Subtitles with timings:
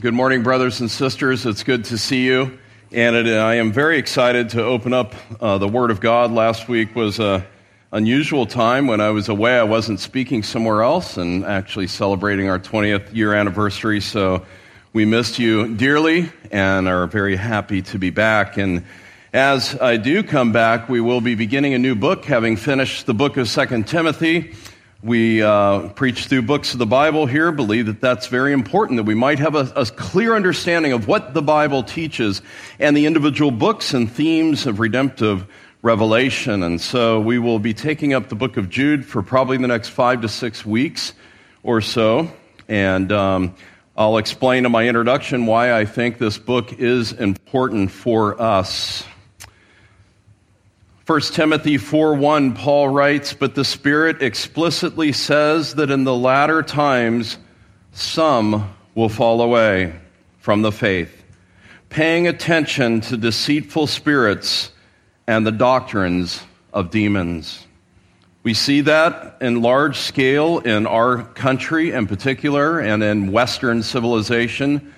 [0.00, 1.46] Good morning, brothers and sisters.
[1.46, 2.58] It's good to see you.
[2.90, 6.32] And it, I am very excited to open up uh, the Word of God.
[6.32, 7.44] Last week was an
[7.92, 9.56] unusual time when I was away.
[9.56, 14.00] I wasn't speaking somewhere else and actually celebrating our 20th year anniversary.
[14.00, 14.44] So
[14.92, 18.56] we missed you dearly and are very happy to be back.
[18.56, 18.84] And
[19.32, 23.14] as I do come back, we will be beginning a new book, having finished the
[23.14, 24.54] book of Second Timothy.
[25.04, 29.02] We uh, preach through books of the Bible here, believe that that's very important, that
[29.02, 32.40] we might have a, a, clear understanding of what the Bible teaches
[32.78, 35.46] and the individual books and themes of redemptive
[35.82, 36.62] revelation.
[36.62, 39.90] And so we will be taking up the book of Jude for probably the next
[39.90, 41.12] five to six weeks
[41.62, 42.32] or so.
[42.66, 43.56] And um,
[43.98, 49.04] I'll explain in my introduction why I think this book is important for us.
[51.06, 57.36] 1 Timothy 4:1 Paul writes, "But the Spirit explicitly says that in the latter times
[57.92, 59.92] some will fall away
[60.38, 61.22] from the faith,
[61.90, 64.70] paying attention to deceitful spirits
[65.26, 66.40] and the doctrines
[66.72, 67.66] of demons."
[68.42, 74.93] We see that in large scale in our country in particular and in Western civilization.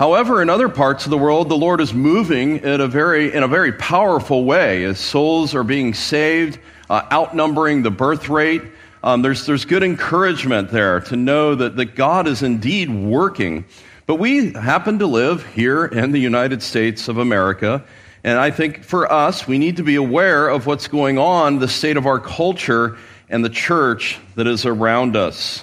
[0.00, 3.42] However, in other parts of the world, the Lord is moving in a very, in
[3.42, 8.62] a very powerful way as souls are being saved, uh, outnumbering the birth rate.
[9.04, 13.66] Um, there's, there's good encouragement there to know that, that God is indeed working.
[14.06, 17.84] But we happen to live here in the United States of America.
[18.24, 21.68] And I think for us, we need to be aware of what's going on, the
[21.68, 22.96] state of our culture
[23.28, 25.62] and the church that is around us.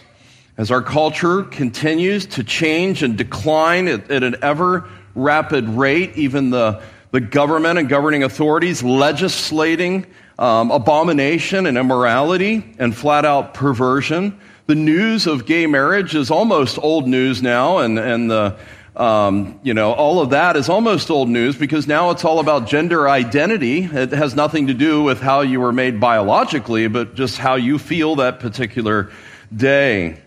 [0.57, 6.49] As our culture continues to change and decline at, at an ever rapid rate, even
[6.49, 10.07] the, the government and governing authorities legislating
[10.39, 14.39] um, abomination and immorality and flat out perversion.
[14.65, 18.57] The news of gay marriage is almost old news now, and, and the,
[18.95, 22.67] um, you know, all of that is almost old news because now it's all about
[22.67, 23.83] gender identity.
[23.83, 27.77] It has nothing to do with how you were made biologically, but just how you
[27.77, 29.11] feel that particular
[29.55, 30.21] day.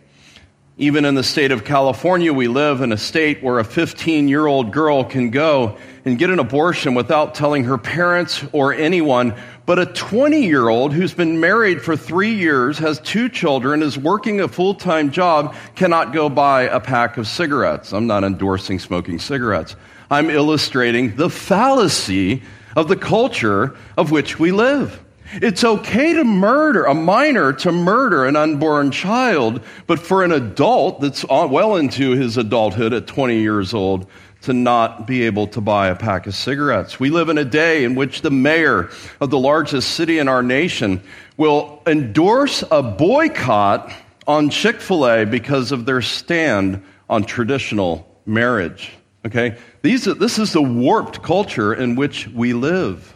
[0.80, 4.46] Even in the state of California, we live in a state where a 15 year
[4.46, 5.76] old girl can go
[6.06, 9.34] and get an abortion without telling her parents or anyone.
[9.66, 13.98] But a 20 year old who's been married for three years, has two children, is
[13.98, 17.92] working a full time job, cannot go buy a pack of cigarettes.
[17.92, 19.76] I'm not endorsing smoking cigarettes.
[20.10, 22.42] I'm illustrating the fallacy
[22.74, 24.98] of the culture of which we live.
[25.32, 31.00] It's okay to murder, a minor to murder an unborn child, but for an adult
[31.00, 34.06] that's well into his adulthood at 20 years old
[34.42, 36.98] to not be able to buy a pack of cigarettes.
[36.98, 38.90] We live in a day in which the mayor
[39.20, 41.00] of the largest city in our nation
[41.36, 43.92] will endorse a boycott
[44.26, 48.92] on Chick fil A because of their stand on traditional marriage.
[49.26, 49.58] Okay?
[49.82, 53.14] These, this is the warped culture in which we live.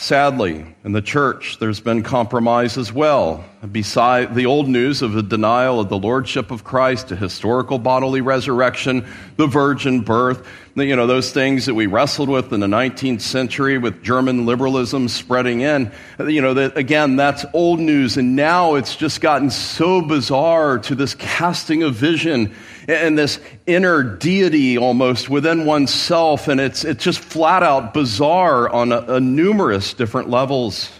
[0.00, 3.44] Sadly, in the church, there's been compromise as well.
[3.70, 8.22] Beside the old news of the denial of the lordship of Christ, a historical bodily
[8.22, 9.06] resurrection,
[9.36, 13.76] the virgin birth, you know, those things that we wrestled with in the 19th century
[13.76, 18.16] with German liberalism spreading in, you know, that again, that's old news.
[18.16, 22.54] And now it's just gotten so bizarre to this casting of vision
[22.88, 26.48] and this inner deity almost within oneself.
[26.48, 30.90] And it's, it's just flat out bizarre on a, a numerous different levels.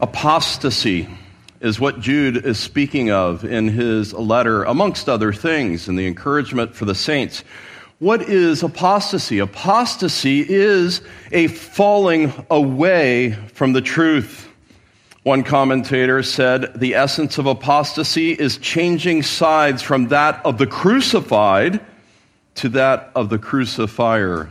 [0.00, 1.08] Apostasy
[1.60, 6.74] is what Jude is speaking of in his letter, amongst other things, in the encouragement
[6.74, 7.44] for the saints.
[8.00, 9.38] What is apostasy?
[9.38, 14.48] Apostasy is a falling away from the truth.
[15.22, 21.80] One commentator said the essence of apostasy is changing sides from that of the crucified
[22.56, 24.50] to that of the crucifier.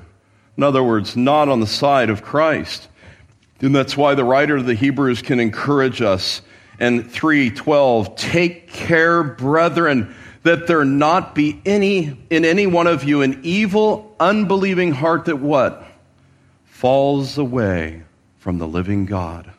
[0.56, 2.88] In other words, not on the side of Christ.
[3.60, 6.42] And that's why the writer of the Hebrews can encourage us
[6.80, 13.22] in 3:12, take care, brethren, that there not be any in any one of you
[13.22, 15.86] an evil, unbelieving heart that what?
[16.66, 18.02] Falls away
[18.40, 19.52] from the living God.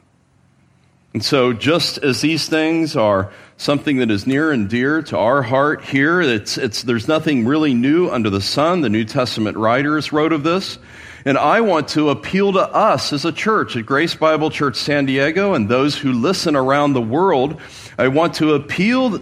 [1.14, 5.42] And so, just as these things are something that is near and dear to our
[5.42, 8.80] heart here, it's, it's, there's nothing really new under the sun.
[8.80, 10.78] The New Testament writers wrote of this.
[11.26, 15.04] And I want to appeal to us as a church at Grace Bible Church San
[15.04, 17.60] Diego and those who listen around the world.
[17.98, 19.20] I want to appeal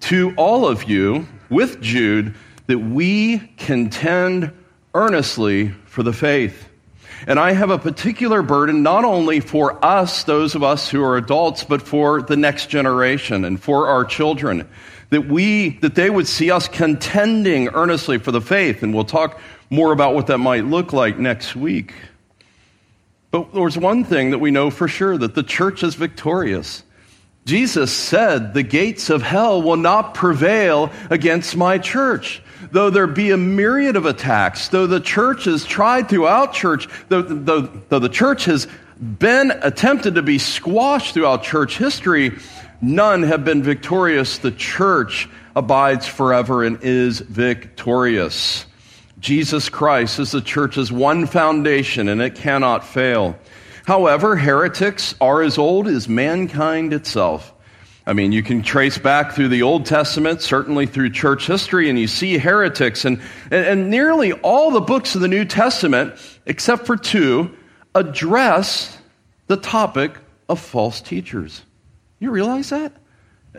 [0.00, 2.34] to all of you with Jude
[2.66, 4.52] that we contend
[4.94, 6.69] earnestly for the faith
[7.26, 11.16] And I have a particular burden not only for us, those of us who are
[11.16, 14.68] adults, but for the next generation and for our children.
[15.10, 18.82] That we, that they would see us contending earnestly for the faith.
[18.82, 21.94] And we'll talk more about what that might look like next week.
[23.30, 26.82] But there's one thing that we know for sure that the church is victorious.
[27.44, 32.42] Jesus said, The gates of hell will not prevail against my church.
[32.72, 37.22] Though there be a myriad of attacks, though the church has tried throughout church, though,
[37.22, 38.68] though, though the church has
[39.00, 42.38] been attempted to be squashed throughout church history,
[42.82, 44.38] none have been victorious.
[44.38, 48.66] The church abides forever and is victorious.
[49.18, 53.38] Jesus Christ is the church's one foundation and it cannot fail.
[53.86, 57.54] However, heretics are as old as mankind itself.
[58.06, 61.98] I mean, you can trace back through the Old Testament, certainly through church history, and
[61.98, 63.04] you see heretics.
[63.04, 66.14] And, and, nearly all the books of the New Testament,
[66.46, 67.54] except for two,
[67.94, 68.98] address
[69.46, 70.16] the topic
[70.48, 71.62] of false teachers.
[72.18, 72.92] You realize that?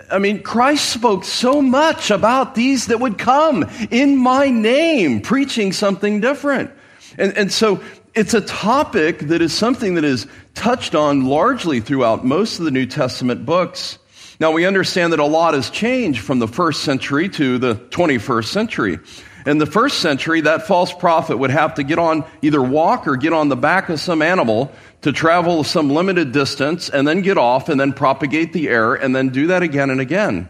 [0.09, 5.73] I mean, Christ spoke so much about these that would come in my name, preaching
[5.73, 6.71] something different.
[7.17, 7.81] And, and so
[8.13, 12.71] it's a topic that is something that is touched on largely throughout most of the
[12.71, 13.97] New Testament books.
[14.39, 18.45] Now, we understand that a lot has changed from the first century to the 21st
[18.45, 18.99] century.
[19.45, 23.15] In the first century, that false prophet would have to get on, either walk or
[23.17, 24.71] get on the back of some animal
[25.03, 29.15] to travel some limited distance and then get off and then propagate the error and
[29.15, 30.49] then do that again and again.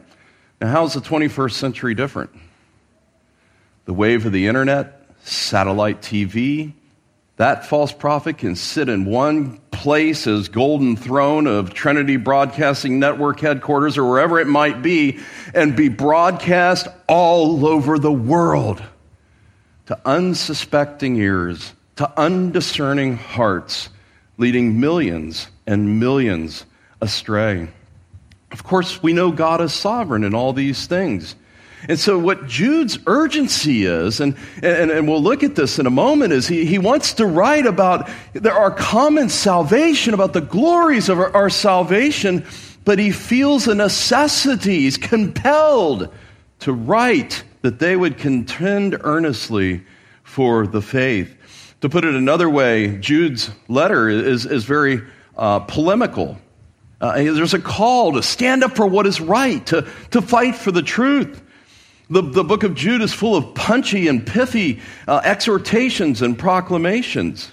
[0.60, 2.32] Now, how's the 21st century different?
[3.86, 6.74] The wave of the internet, satellite TV,
[7.42, 13.40] that false prophet can sit in one place as golden throne of Trinity Broadcasting Network
[13.40, 15.18] headquarters or wherever it might be
[15.56, 18.84] and be broadcast all over the world
[19.88, 23.90] to unsuspecting ears, to undiscerning hearts,
[24.38, 26.66] leading millions and millions
[27.02, 27.68] astray.
[28.52, 31.36] Of course, we know God is sovereign in all these things.
[31.88, 35.92] And so, what Jude's urgency is, and, and, and we'll look at this in a
[35.92, 38.10] moment, is he, he wants to write about
[38.46, 42.46] our common salvation, about the glories of our, our salvation,
[42.86, 46.14] but he feels a necessity, he's compelled
[46.60, 49.84] to write that they would contend earnestly
[50.24, 51.36] for the faith.
[51.82, 55.02] To put it another way, Jude's letter is, is very
[55.36, 56.38] uh, polemical.
[57.00, 60.72] Uh, there's a call to stand up for what is right, to, to fight for
[60.72, 61.42] the truth.
[62.12, 67.50] The, the book of Jude is full of punchy and pithy uh, exhortations and proclamations.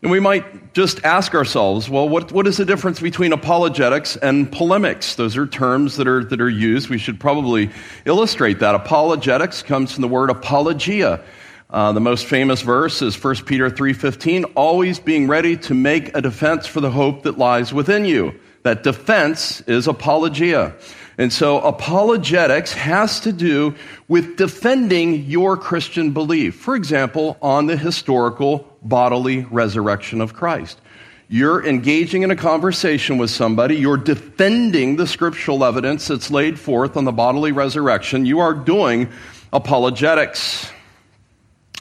[0.00, 4.50] And we might just ask ourselves, well, what, what is the difference between apologetics and
[4.50, 5.16] polemics?
[5.16, 6.88] Those are terms that are, that are used.
[6.88, 7.70] We should probably
[8.06, 8.74] illustrate that.
[8.74, 11.22] Apologetics comes from the word apologia.
[11.68, 16.22] Uh, the most famous verse is 1 Peter 3.15, always being ready to make a
[16.22, 18.40] defense for the hope that lies within you.
[18.62, 20.74] That defense is apologia.
[21.18, 23.74] And so apologetics has to do
[24.06, 26.56] with defending your Christian belief.
[26.56, 30.78] For example, on the historical bodily resurrection of Christ.
[31.28, 36.96] You're engaging in a conversation with somebody, you're defending the scriptural evidence that's laid forth
[36.96, 38.26] on the bodily resurrection.
[38.26, 39.08] You are doing
[39.52, 40.70] apologetics.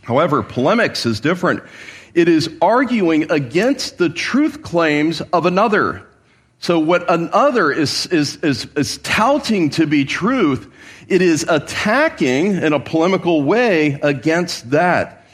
[0.01, 1.61] However, polemics is different.
[2.15, 6.07] It is arguing against the truth claims of another.
[6.59, 10.71] So, what another is, is, is, is touting to be truth,
[11.07, 15.25] it is attacking in a polemical way against that.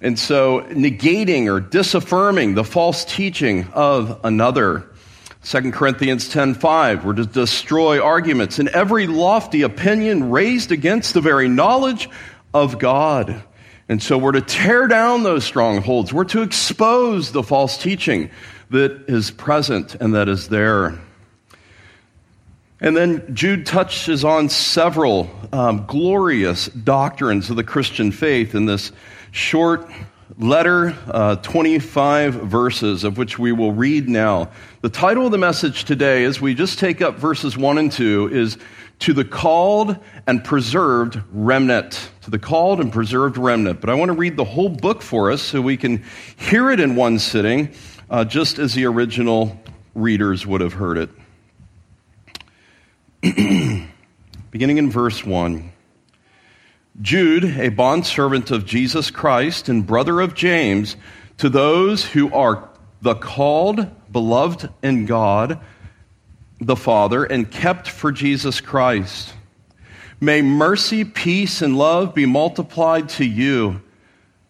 [0.00, 4.88] And so, negating or disaffirming the false teaching of another.
[5.44, 11.48] 2 Corinthians 10:5 we're to destroy arguments and every lofty opinion raised against the very
[11.48, 12.08] knowledge
[12.52, 13.42] of God.
[13.88, 16.12] And so we're to tear down those strongholds.
[16.12, 18.30] We're to expose the false teaching
[18.70, 20.98] that is present and that is there.
[22.80, 28.92] And then Jude touches on several um, glorious doctrines of the Christian faith in this
[29.32, 29.90] short
[30.38, 34.50] letter, uh, 25 verses, of which we will read now.
[34.82, 38.28] The title of the message today, as we just take up verses 1 and 2,
[38.32, 38.58] is
[39.00, 39.96] To the Called
[40.28, 42.10] and Preserved Remnant.
[42.22, 43.80] To the Called and Preserved Remnant.
[43.80, 46.04] But I want to read the whole book for us so we can
[46.36, 47.74] hear it in one sitting
[48.10, 49.58] uh, just as the original
[49.94, 51.10] readers would have heard it.
[54.50, 55.72] Beginning in verse 1.
[57.00, 60.96] Jude, a bondservant of Jesus Christ and brother of James,
[61.38, 62.68] to those who are
[63.02, 65.60] the called, beloved in God,
[66.60, 69.32] the Father, and kept for Jesus Christ.
[70.20, 73.80] May mercy, peace, and love be multiplied to you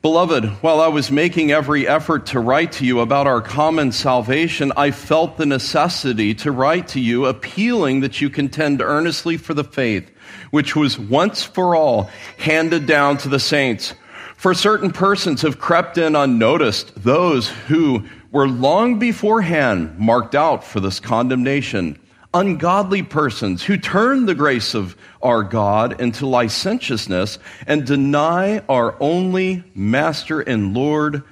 [0.01, 4.71] Beloved, while I was making every effort to write to you about our common salvation,
[4.77, 9.65] I felt the necessity to write to you, appealing that you contend earnestly for the
[9.65, 10.09] faith,
[10.53, 13.93] which was once for all handed down to the saints.
[14.37, 20.79] For certain persons have crept in unnoticed, those who were long beforehand marked out for
[20.79, 21.99] this condemnation
[22.35, 29.65] ungodly persons who turn the grace of our God into licentiousness and deny our only
[29.75, 31.23] Master and Lord,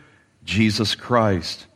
[0.44, 1.66] Jesus Christ.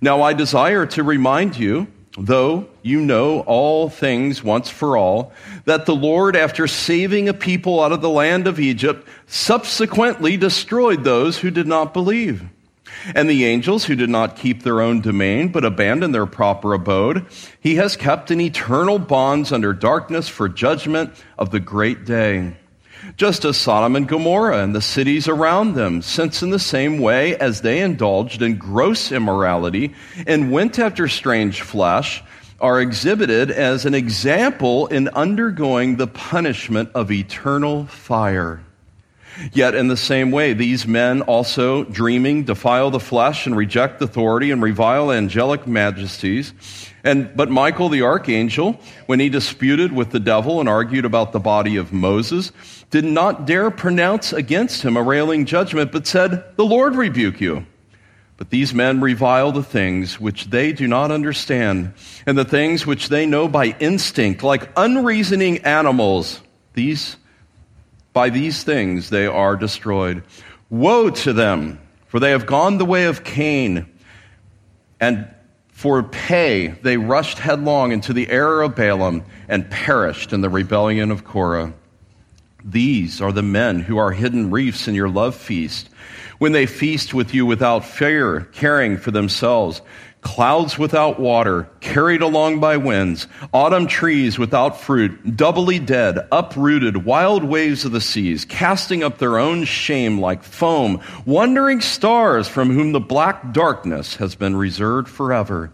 [0.00, 1.86] Now, I desire to remind you,
[2.18, 5.32] though you know all things once for all,
[5.64, 11.02] that the Lord, after saving a people out of the land of Egypt, subsequently destroyed
[11.02, 12.44] those who did not believe.
[13.14, 17.26] And the angels who did not keep their own domain, but abandoned their proper abode,
[17.60, 22.56] he has kept in eternal bonds under darkness for judgment of the great day.
[23.16, 27.36] Just as Sodom and Gomorrah and the cities around them, since in the same way
[27.36, 29.94] as they indulged in gross immorality
[30.26, 32.22] and went after strange flesh,
[32.60, 38.60] are exhibited as an example in undergoing the punishment of eternal fire.
[39.52, 44.50] Yet, in the same way, these men also, dreaming, defile the flesh and reject authority
[44.50, 46.52] and revile angelic majesties.
[47.04, 51.40] And, but Michael the archangel, when he disputed with the devil and argued about the
[51.40, 52.52] body of Moses,
[52.90, 57.66] did not dare pronounce against him a railing judgment, but said, The Lord rebuke you.
[58.38, 61.94] But these men revile the things which they do not understand,
[62.26, 66.42] and the things which they know by instinct, like unreasoning animals.
[66.74, 67.16] These
[68.16, 70.22] by these things they are destroyed.
[70.70, 73.84] Woe to them, for they have gone the way of Cain,
[74.98, 75.28] and
[75.68, 81.10] for pay they rushed headlong into the error of Balaam and perished in the rebellion
[81.10, 81.74] of Korah.
[82.64, 85.90] These are the men who are hidden reefs in your love feast,
[86.38, 89.82] when they feast with you without fear, caring for themselves
[90.26, 97.44] clouds without water, carried along by winds, autumn trees without fruit, doubly dead, uprooted, wild
[97.44, 102.90] waves of the seas, casting up their own shame like foam, wandering stars from whom
[102.90, 105.70] the black darkness has been reserved forever.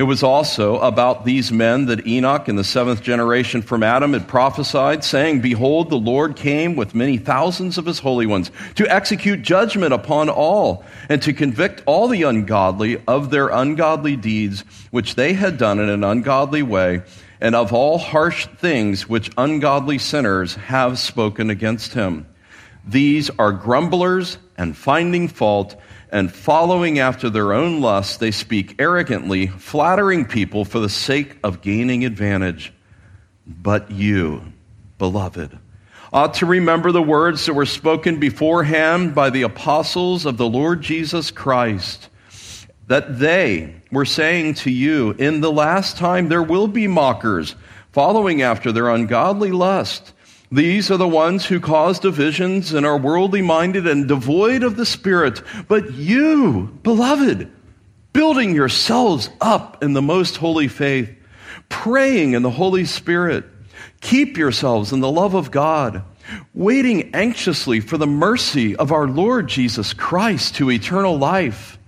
[0.00, 4.26] It was also about these men that Enoch in the seventh generation from Adam had
[4.26, 9.42] prophesied, saying, Behold, the Lord came with many thousands of his holy ones to execute
[9.42, 15.34] judgment upon all and to convict all the ungodly of their ungodly deeds which they
[15.34, 17.02] had done in an ungodly way
[17.38, 22.26] and of all harsh things which ungodly sinners have spoken against him.
[22.86, 25.76] These are grumblers and finding fault
[26.12, 31.62] and following after their own lusts, they speak arrogantly, flattering people for the sake of
[31.62, 32.72] gaining advantage.
[33.46, 34.42] But you,
[34.98, 35.58] beloved,
[36.12, 40.82] ought to remember the words that were spoken beforehand by the apostles of the Lord
[40.82, 42.08] Jesus Christ,
[42.88, 47.54] that they were saying to you, In the last time there will be mockers,
[47.92, 50.12] following after their ungodly lust
[50.52, 54.86] these are the ones who cause divisions and are worldly minded and devoid of the
[54.86, 55.42] Spirit.
[55.68, 57.48] But you, beloved,
[58.12, 61.08] building yourselves up in the most holy faith,
[61.68, 63.44] praying in the Holy Spirit,
[64.00, 66.02] keep yourselves in the love of God,
[66.52, 71.78] waiting anxiously for the mercy of our Lord Jesus Christ to eternal life.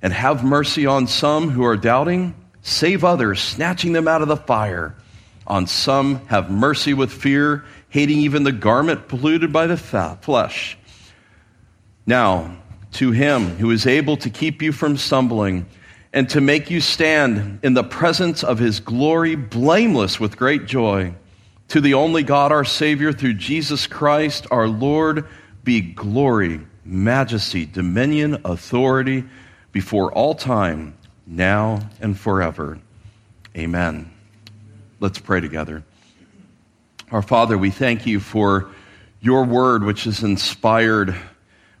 [0.00, 4.36] And have mercy on some who are doubting, save others, snatching them out of the
[4.36, 4.94] fire.
[5.46, 10.78] On some, have mercy with fear hating even the garment polluted by the flesh.
[12.06, 12.56] Now,
[12.92, 15.66] to him who is able to keep you from stumbling
[16.12, 21.14] and to make you stand in the presence of his glory blameless with great joy,
[21.68, 25.26] to the only God our Savior through Jesus Christ our Lord
[25.62, 29.24] be glory, majesty, dominion, authority
[29.70, 32.78] before all time, now and forever.
[33.56, 34.10] Amen.
[34.98, 35.84] Let's pray together.
[37.12, 38.70] Our Father, we thank you for
[39.20, 41.16] your word, which is inspired.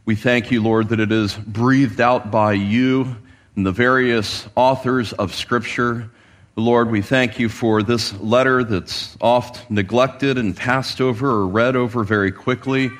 [0.04, 3.14] We thank you, Lord, that it is breathed out by you
[3.54, 6.10] and the various authors of Scripture.
[6.56, 11.76] Lord, we thank you for this letter that's oft neglected and passed over or read
[11.76, 12.90] over very quickly.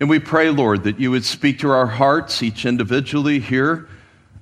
[0.00, 3.88] And we pray, Lord, that you would speak to our hearts, each individually here,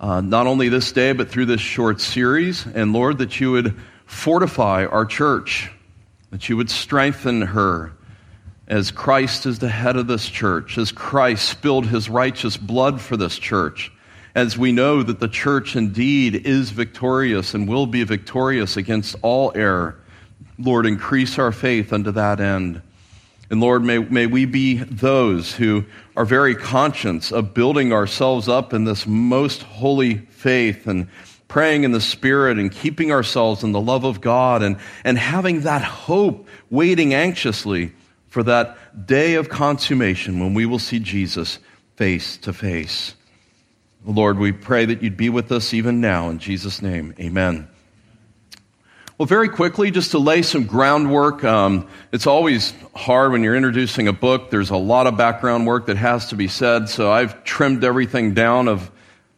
[0.01, 2.65] uh, not only this day, but through this short series.
[2.65, 5.71] And Lord, that you would fortify our church
[6.31, 7.93] that you would strengthen her
[8.69, 13.17] as Christ is the head of this church, as Christ spilled his righteous blood for
[13.17, 13.93] this church,
[14.35, 19.53] as we know that the church indeed is victorious and will be victorious against all
[19.55, 20.01] error.
[20.59, 22.83] Lord, increase our faith unto that end.
[23.49, 25.85] And Lord, may, may we be those who
[26.17, 31.09] are very conscious of building ourselves up in this most holy faith and
[31.49, 35.61] praying in the Spirit and keeping ourselves in the love of God and, and having
[35.61, 37.93] that hope, waiting anxiously
[38.29, 41.59] for that day of consummation when we will see Jesus
[41.97, 43.15] face to face.
[44.05, 46.29] Lord, we pray that you'd be with us even now.
[46.29, 47.69] In Jesus' name, amen.
[49.19, 54.09] Well, very quickly, just to lay some groundwork, um, it's always hard when you're introducing
[54.09, 54.51] a book.
[54.51, 58.35] There's a lot of background work that has to be said, so I've trimmed everything
[58.35, 58.91] down of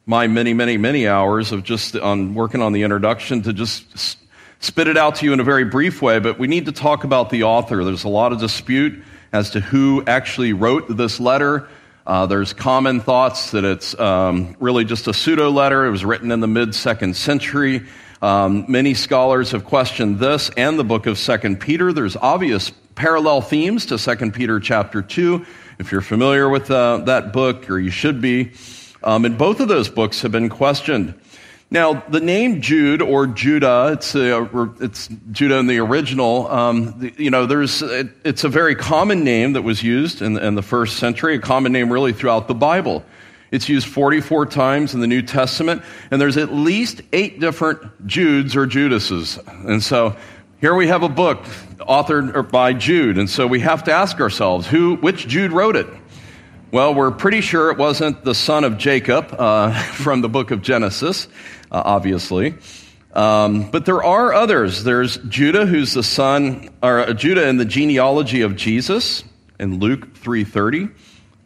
[0.09, 4.17] my many, many, many hours of just on working on the introduction to just
[4.59, 6.19] spit it out to you in a very brief way.
[6.19, 7.85] But we need to talk about the author.
[7.85, 11.69] There's a lot of dispute as to who actually wrote this letter.
[12.07, 15.85] Uh, there's common thoughts that it's um, really just a pseudo letter.
[15.85, 17.85] It was written in the mid second century.
[18.23, 21.93] Um, many scholars have questioned this and the book of Second Peter.
[21.93, 25.45] There's obvious parallel themes to Second Peter chapter two.
[25.79, 28.53] If you're familiar with uh, that book, or you should be,
[29.03, 31.15] um, and both of those books have been questioned.
[31.71, 34.49] Now, the name Jude or Judah, it's, a,
[34.81, 36.49] it's Judah in the original.
[36.49, 40.55] Um, you know, there's, it, it's a very common name that was used in, in
[40.55, 43.05] the first century, a common name really throughout the Bible.
[43.51, 48.57] It's used 44 times in the New Testament, and there's at least eight different Judes
[48.57, 49.39] or Judases.
[49.47, 50.17] And so
[50.61, 51.45] here we have a book
[51.81, 55.87] authored by Jude, and so we have to ask ourselves, who, which Jude wrote it?
[56.71, 60.61] Well, we're pretty sure it wasn't the son of Jacob uh, from the book of
[60.61, 61.27] Genesis,
[61.73, 62.57] uh, obviously.
[63.15, 64.85] Um, but there are others.
[64.85, 69.25] There's Judah, who's the son, or uh, Judah in the genealogy of Jesus
[69.59, 70.91] in Luke 3:30.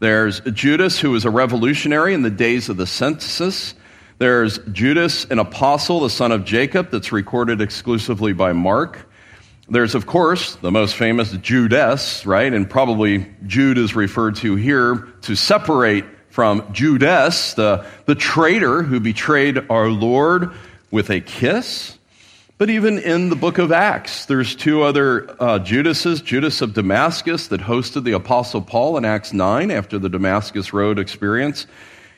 [0.01, 3.77] There's Judas, who was a revolutionary in the days of the census.
[4.19, 9.09] There's Judas, an apostle, the son of Jacob, that's recorded exclusively by Mark.
[9.73, 12.53] There's, of course, the most famous Judas, right?
[12.53, 19.01] And probably Jude is referred to here to separate from Judas, the, the traitor who
[19.01, 20.53] betrayed our Lord
[20.91, 21.97] with a kiss.
[22.59, 27.49] But even in the book of Acts, there's two other uh, Judases Judas of Damascus
[27.49, 31.67] that hosted the Apostle Paul in Acts 9 after the Damascus Road experience,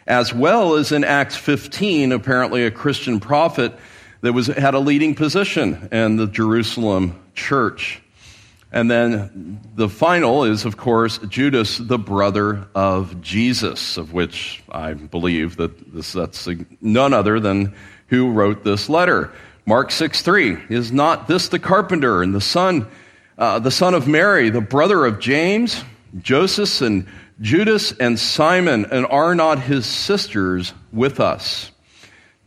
[0.08, 3.72] as well as in Acts 15, apparently a Christian prophet
[4.22, 8.00] that was, had a leading position in the Jerusalem church.
[8.72, 14.94] And then the final is, of course, Judas, the brother of Jesus, of which I
[14.94, 16.48] believe that this, that's
[16.80, 17.74] none other than
[18.08, 19.32] who wrote this letter.
[19.64, 22.88] Mark 6 3 is not this the carpenter and the son,
[23.38, 25.84] uh, the son of Mary, the brother of James,
[26.20, 27.06] Joseph, and
[27.40, 31.70] Judas and Simon, and are not his sisters with us?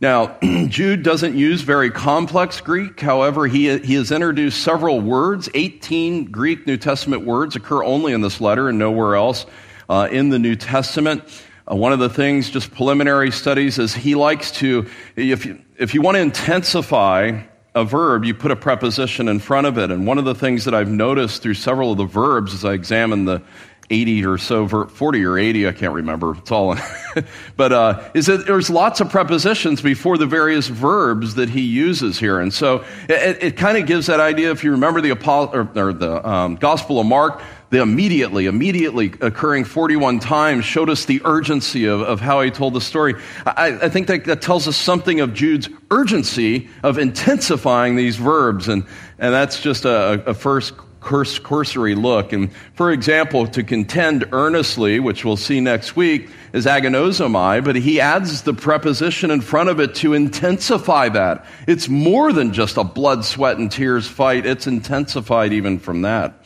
[0.00, 3.00] Now, Jude doesn't use very complex Greek.
[3.00, 5.48] However, he, he has introduced several words.
[5.54, 9.46] 18 Greek New Testament words occur only in this letter and nowhere else
[9.88, 11.24] uh, in the New Testament.
[11.70, 15.94] Uh, one of the things, just preliminary studies, is he likes to, if you, if
[15.94, 17.42] you want to intensify
[17.74, 19.90] a verb, you put a preposition in front of it.
[19.90, 22.72] And one of the things that I've noticed through several of the verbs as I
[22.72, 23.42] examine the
[23.90, 26.34] 80 or so, 40 or 80, I can't remember.
[26.36, 26.76] It's all
[27.56, 32.18] but uh, is that there's lots of prepositions before the various verbs that he uses
[32.18, 32.38] here.
[32.40, 34.50] And so it, it kind of gives that idea.
[34.50, 39.64] If you remember the, or, or the um, Gospel of Mark, the immediately, immediately occurring
[39.64, 43.14] 41 times showed us the urgency of, of how he told the story.
[43.44, 48.68] I, I think that, that tells us something of Jude's urgency of intensifying these verbs.
[48.68, 48.84] And,
[49.18, 52.32] and that's just a, a first cursory look.
[52.32, 58.00] And for example, to contend earnestly, which we'll see next week, is agonizomai, but he
[58.00, 61.44] adds the preposition in front of it to intensify that.
[61.66, 64.46] It's more than just a blood, sweat, and tears fight.
[64.46, 66.44] It's intensified even from that.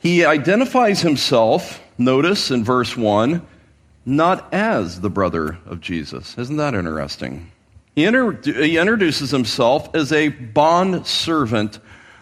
[0.00, 3.40] He identifies himself, notice in verse 1,
[4.06, 6.36] not as the brother of Jesus.
[6.36, 7.50] Isn't that interesting?
[7.94, 11.78] He, inter- he introduces himself as a bond servant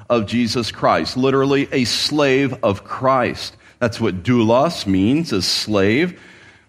[0.09, 3.57] of Jesus Christ, literally a slave of Christ.
[3.79, 6.21] That's what doulos means, a slave.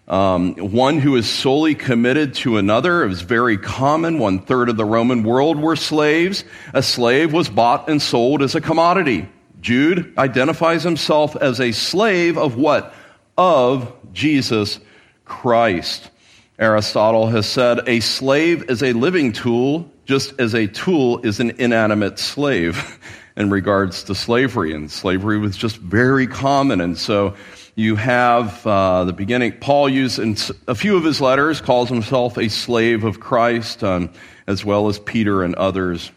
[0.06, 3.04] Um, one who is solely committed to another.
[3.04, 4.18] It was very common.
[4.18, 6.44] One third of the Roman world were slaves.
[6.74, 9.28] A slave was bought and sold as a commodity.
[9.60, 12.94] Jude identifies himself as a slave of what?
[13.38, 14.78] Of Jesus
[15.24, 16.10] Christ.
[16.58, 21.52] Aristotle has said a slave is a living tool, just as a tool is an
[21.58, 22.98] inanimate slave.
[23.36, 24.72] in regards to slavery.
[24.72, 26.80] And slavery was just very common.
[26.80, 27.34] And so
[27.74, 30.36] you have uh, the beginning, Paul used in
[30.68, 34.10] a few of his letters, calls himself a slave of Christ, um,
[34.46, 36.10] as well as Peter and others.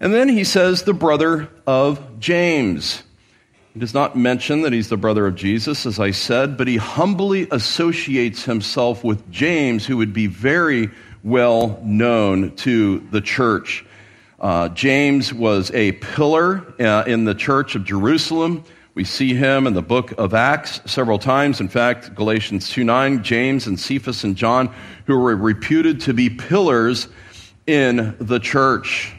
[0.00, 3.02] And then he says, the brother of James.
[3.72, 6.76] He does not mention that he's the brother of Jesus, as I said, but he
[6.76, 10.90] humbly associates himself with James, who would be very
[11.22, 13.84] well known to the church.
[14.44, 18.62] Uh, James was a pillar uh, in the church of Jerusalem.
[18.92, 21.62] We see him in the book of Acts several times.
[21.62, 24.70] In fact, Galatians 2 9, James and Cephas and John,
[25.06, 27.08] who were reputed to be pillars
[27.66, 29.14] in the church.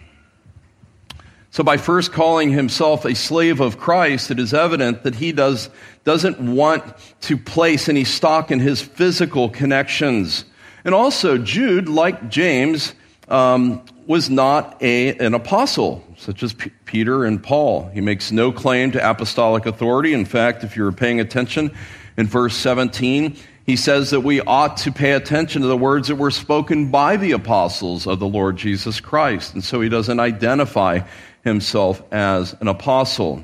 [1.49, 5.71] So, by first calling himself a slave of Christ, it is evident that he does,
[6.03, 6.83] doesn't want
[7.21, 10.45] to place any stock in his physical connections.
[10.83, 12.93] And also, Jude, like James,
[13.27, 17.89] um, was not a, an apostle, such as P- Peter and Paul.
[17.89, 20.13] He makes no claim to apostolic authority.
[20.13, 21.75] In fact, if you're paying attention
[22.17, 23.35] in verse 17,
[23.65, 27.17] he says that we ought to pay attention to the words that were spoken by
[27.17, 29.55] the apostles of the Lord Jesus Christ.
[29.55, 30.99] And so he doesn't identify
[31.43, 33.43] himself as an apostle.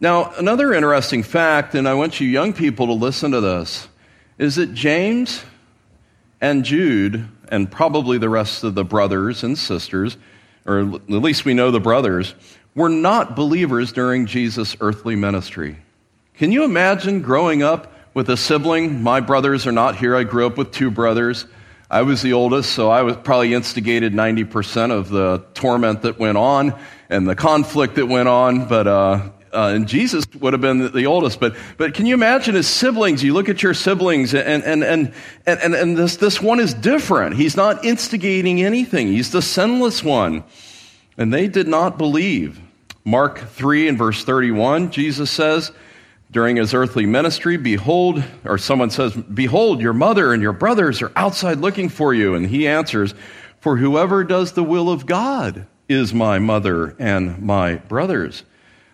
[0.00, 3.88] Now, another interesting fact, and I want you young people to listen to this,
[4.38, 5.42] is that James
[6.40, 10.16] and Jude, and probably the rest of the brothers and sisters,
[10.64, 12.34] or at least we know the brothers,
[12.74, 15.78] were not believers during Jesus' earthly ministry.
[16.34, 19.02] Can you imagine growing up with a sibling?
[19.02, 20.14] My brothers are not here.
[20.14, 21.46] I grew up with two brothers.
[21.90, 26.36] I was the oldest, so I was probably instigated 90% of the torment that went
[26.36, 26.78] on
[27.08, 28.66] and the conflict that went on.
[28.66, 31.40] But uh, uh, and Jesus would have been the oldest.
[31.40, 33.22] But but can you imagine his siblings?
[33.22, 35.12] You look at your siblings, and and and
[35.46, 37.36] and, and this this one is different.
[37.36, 39.08] He's not instigating anything.
[39.08, 40.44] He's the sinless one,
[41.16, 42.60] and they did not believe.
[43.04, 45.72] Mark three and verse thirty one, Jesus says
[46.30, 51.12] during his earthly ministry, Behold, or someone says, Behold, your mother and your brothers are
[51.16, 52.34] outside looking for you.
[52.34, 53.14] And he answers,
[53.60, 58.42] For whoever does the will of God is my mother and my brothers.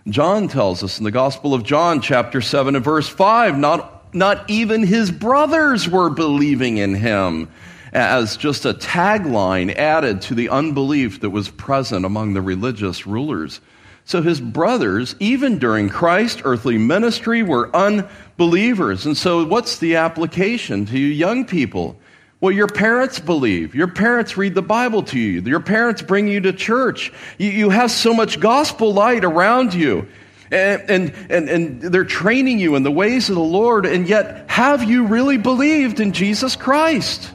[0.09, 4.51] John tells us in the Gospel of John, chapter 7 and verse 5, not, not
[4.51, 7.49] even his brothers were believing in him,
[7.93, 13.61] as just a tagline added to the unbelief that was present among the religious rulers.
[14.05, 19.07] So his brothers, even during Christ's earthly ministry, were unbelievers.
[19.07, 21.97] And so, what's the application to you young people?
[22.42, 23.72] Well, your parents believe.
[23.72, 25.40] Your parents read the Bible to you.
[25.42, 27.12] Your parents bring you to church.
[27.38, 30.09] You, you have so much gospel light around you.
[30.50, 33.87] And, and, and, and they're training you in the ways of the Lord.
[33.87, 37.31] And yet, have you really believed in Jesus Christ?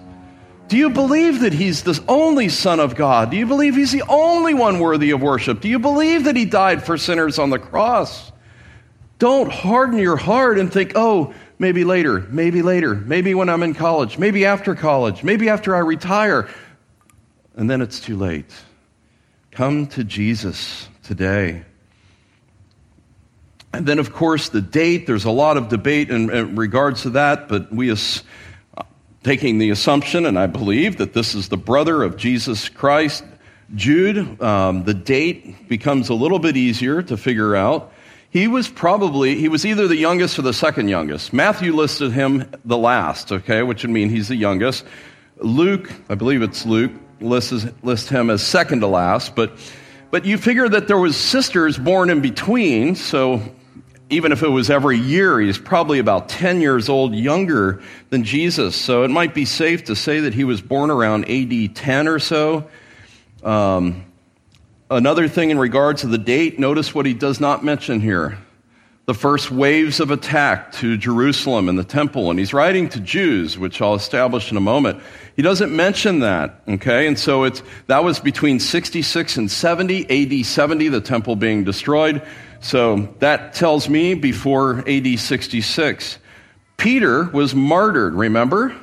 [0.68, 3.32] Do you believe that he's the only Son of God?
[3.32, 5.62] Do you believe he's the only one worthy of worship?
[5.62, 8.34] Do you believe that he died for sinners on the cross?
[9.20, 13.74] Don't harden your heart and think, oh, maybe later, maybe later, maybe when I'm in
[13.74, 16.50] college, maybe after college, maybe after I retire.
[17.56, 18.52] And then it's too late.
[19.52, 21.64] Come to Jesus today.
[23.74, 25.08] And then, of course, the date.
[25.08, 27.98] There's a lot of debate in, in regards to that, but we, are
[29.24, 33.24] taking the assumption, and I believe, that this is the brother of Jesus Christ,
[33.76, 37.92] Jude, um, the date becomes a little bit easier to figure out.
[38.30, 41.32] He was probably, he was either the youngest or the second youngest.
[41.32, 44.86] Matthew listed him the last, okay, which would mean he's the youngest.
[45.38, 49.54] Luke, I believe it's Luke, lists, lists him as second to last, but,
[50.12, 53.42] but you figure that there was sisters born in between, so
[54.10, 58.76] even if it was every year, he's probably about 10 years old younger than Jesus.
[58.76, 62.20] So it might be safe to say that he was born around AD 10 or
[62.20, 62.70] so.
[63.44, 64.06] Um,
[64.90, 68.38] another thing in regards to the date, notice what he does not mention here
[69.08, 72.30] the first waves of attack to Jerusalem and the temple.
[72.30, 75.02] And he's writing to Jews, which I'll establish in a moment.
[75.38, 77.08] He doesn't mention that, okay?
[77.08, 82.22] And so it's, that was between 66 and 70, AD 70, the temple being destroyed.
[82.60, 86.18] So that tells me before AD 66.
[86.76, 88.76] Peter was martyred, remember,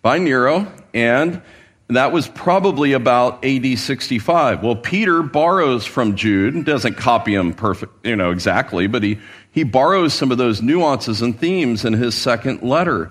[0.00, 1.42] by Nero, and
[1.88, 4.62] that was probably about AD 65.
[4.62, 9.18] Well, Peter borrows from Jude, doesn't copy him perfect, you know, exactly, but he,
[9.52, 13.10] he borrows some of those nuances and themes in his second letter.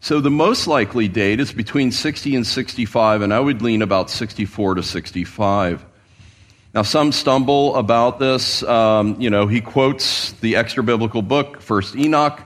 [0.00, 4.10] So the most likely date is between 60 and 65, and I would lean about
[4.10, 5.84] 64 to 65.
[6.74, 8.62] Now, some stumble about this.
[8.62, 12.40] Um, you know, he quotes the extra biblical book, First Enoch.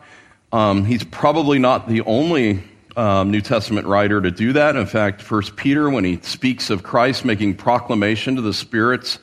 [0.53, 2.63] Um, he's probably not the only
[2.97, 4.77] um, New Testament writer to do that.
[4.77, 9.19] In fact, First Peter, when he speaks of Christ making proclamation to the spirits,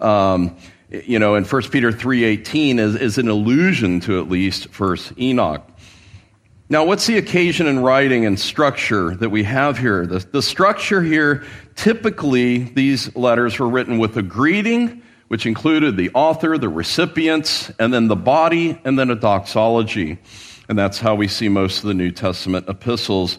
[0.00, 0.56] um,
[0.90, 5.12] you know, in First Peter three eighteen is, is an allusion to at least First
[5.18, 5.62] Enoch.
[6.70, 10.06] Now, what's the occasion in writing and structure that we have here?
[10.06, 11.44] The, the structure here,
[11.76, 17.92] typically, these letters were written with a greeting, which included the author, the recipients, and
[17.92, 20.18] then the body, and then a doxology.
[20.68, 23.38] And that's how we see most of the New Testament epistles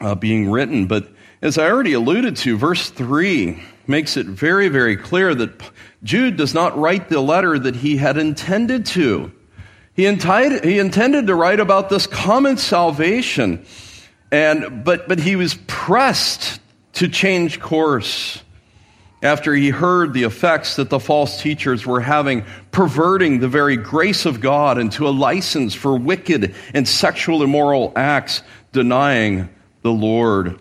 [0.00, 0.86] uh, being written.
[0.86, 1.08] But
[1.40, 5.62] as I already alluded to, verse 3 makes it very, very clear that
[6.02, 9.32] Jude does not write the letter that he had intended to.
[9.94, 13.64] He, he intended to write about this common salvation,
[14.30, 16.60] and, but, but he was pressed
[16.94, 18.42] to change course
[19.22, 24.24] after he heard the effects that the false teachers were having, perverting the very grace
[24.24, 29.48] of God into a license for wicked and sexual immoral acts, denying
[29.82, 30.60] the Lord.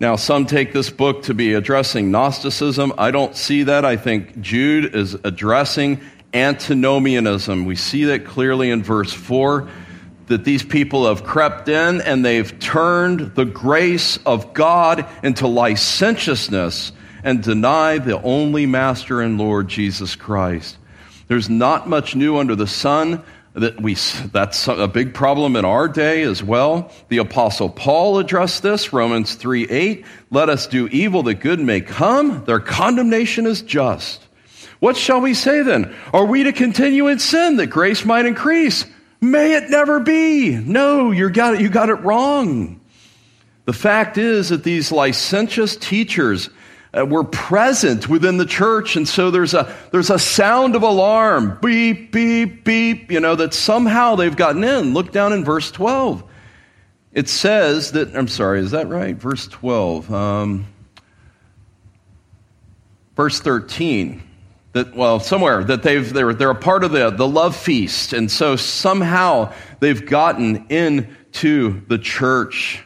[0.00, 2.92] Now, some take this book to be addressing Gnosticism.
[2.98, 3.84] I don't see that.
[3.84, 6.00] I think Jude is addressing
[6.34, 7.64] antinomianism.
[7.64, 9.68] We see that clearly in verse 4
[10.26, 16.92] that these people have crept in and they've turned the grace of God into licentiousness
[17.22, 20.76] and deny the only Master and Lord Jesus Christ.
[21.28, 23.22] There's not much new under the sun
[23.54, 26.90] that we, that's a big problem in our day as well.
[27.08, 30.04] The apostle Paul addressed this, Romans 3 8.
[30.30, 32.44] Let us do evil that good may come.
[32.44, 34.20] Their condemnation is just.
[34.80, 35.94] What shall we say then?
[36.12, 38.84] Are we to continue in sin that grace might increase?
[39.24, 40.56] May it never be.
[40.56, 42.80] No, you got it, you got it wrong.
[43.64, 46.50] The fact is that these licentious teachers
[46.92, 48.96] uh, were present within the church.
[48.96, 53.54] And so there's a, there's a sound of alarm, beep, beep, beep, you know, that
[53.54, 54.92] somehow they've gotten in.
[54.92, 56.22] Look down in verse 12.
[57.12, 59.16] It says that, I'm sorry, is that right?
[59.16, 60.12] Verse 12.
[60.12, 60.66] Um,
[63.16, 64.22] verse 13.
[64.74, 68.12] That, well, somewhere that they've, they're, they're a part of the, the love feast.
[68.12, 72.84] And so somehow they've gotten into the church.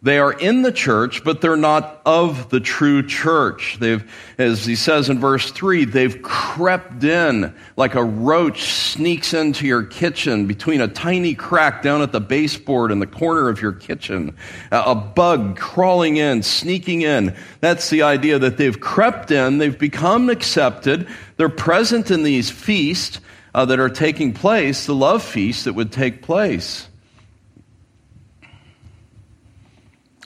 [0.00, 3.78] They are in the church, but they're not of the true church.
[3.80, 4.08] They've,
[4.38, 9.82] as he says in verse 3, they've crept in like a roach sneaks into your
[9.82, 14.36] kitchen between a tiny crack down at the baseboard in the corner of your kitchen.
[14.70, 17.34] A bug crawling in, sneaking in.
[17.60, 21.08] That's the idea that they've crept in, they've become accepted,
[21.38, 23.20] they're present in these feasts
[23.52, 26.87] uh, that are taking place, the love feast that would take place.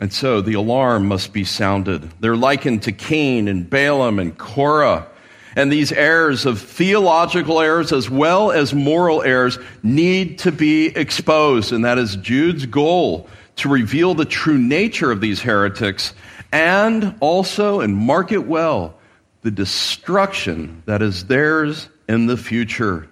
[0.00, 2.10] And so the alarm must be sounded.
[2.20, 5.06] They're likened to Cain and Balaam and Korah.
[5.54, 11.72] And these errors of theological errors as well as moral errors need to be exposed.
[11.72, 16.14] And that is Jude's goal to reveal the true nature of these heretics
[16.52, 18.94] and also, and mark it well,
[19.40, 23.08] the destruction that is theirs in the future,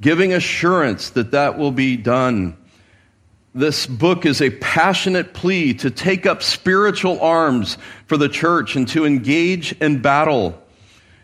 [0.00, 2.56] giving assurance that that will be done
[3.54, 8.88] this book is a passionate plea to take up spiritual arms for the church and
[8.88, 10.58] to engage in battle.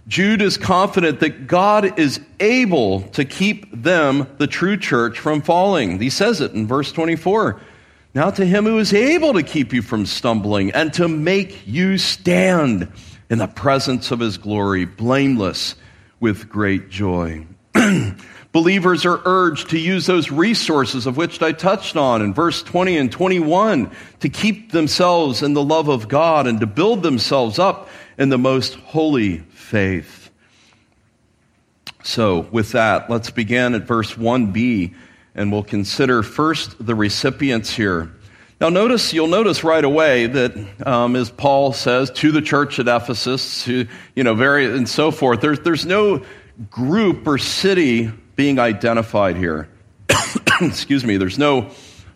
[0.08, 6.00] Jude is confident that God is able to keep them, the true church, from falling.
[6.00, 7.60] He says it in verse 24.
[8.14, 11.98] Now to him who is able to keep you from stumbling and to make you
[11.98, 12.90] stand
[13.30, 15.76] in the presence of his glory, blameless
[16.20, 17.46] with great joy.
[18.50, 22.96] Believers are urged to use those resources of which I touched on in verse 20
[22.96, 27.90] and 21 to keep themselves in the love of God and to build themselves up
[28.16, 30.30] in the most holy faith.
[32.02, 34.94] So, with that, let's begin at verse 1b
[35.34, 38.10] and we'll consider first the recipients here.
[38.60, 42.88] Now, notice, you'll notice right away that, um, as Paul says, to the church at
[42.88, 46.24] Ephesus, to, you know, very, and so forth, there's, there's no
[46.70, 49.68] group or city being identified here.
[50.60, 51.70] Excuse me, there's no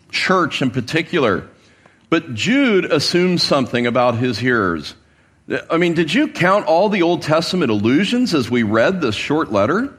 [0.09, 1.49] church in particular.
[2.09, 4.95] But Jude assumes something about his hearers.
[5.69, 9.51] I mean, did you count all the Old Testament allusions as we read this short
[9.51, 9.93] letter?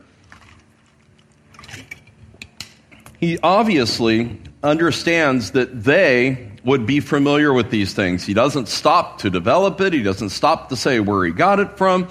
[3.21, 8.25] He obviously understands that they would be familiar with these things.
[8.25, 11.77] He doesn't stop to develop it, he doesn't stop to say where he got it
[11.77, 12.09] from.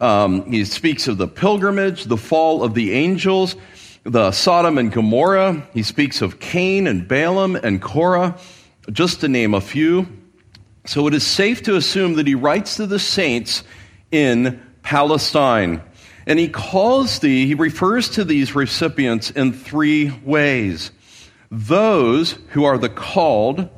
[0.00, 3.56] Um, he speaks of the pilgrimage, the fall of the angels,
[4.04, 5.66] the Sodom and Gomorrah.
[5.72, 8.38] He speaks of Cain and Balaam and Korah,
[8.90, 10.06] just to name a few.
[10.84, 13.64] So it is safe to assume that he writes to the saints
[14.12, 15.82] in Palestine.
[16.26, 20.90] And he calls the, he refers to these recipients in three ways
[21.50, 23.68] those who are the called,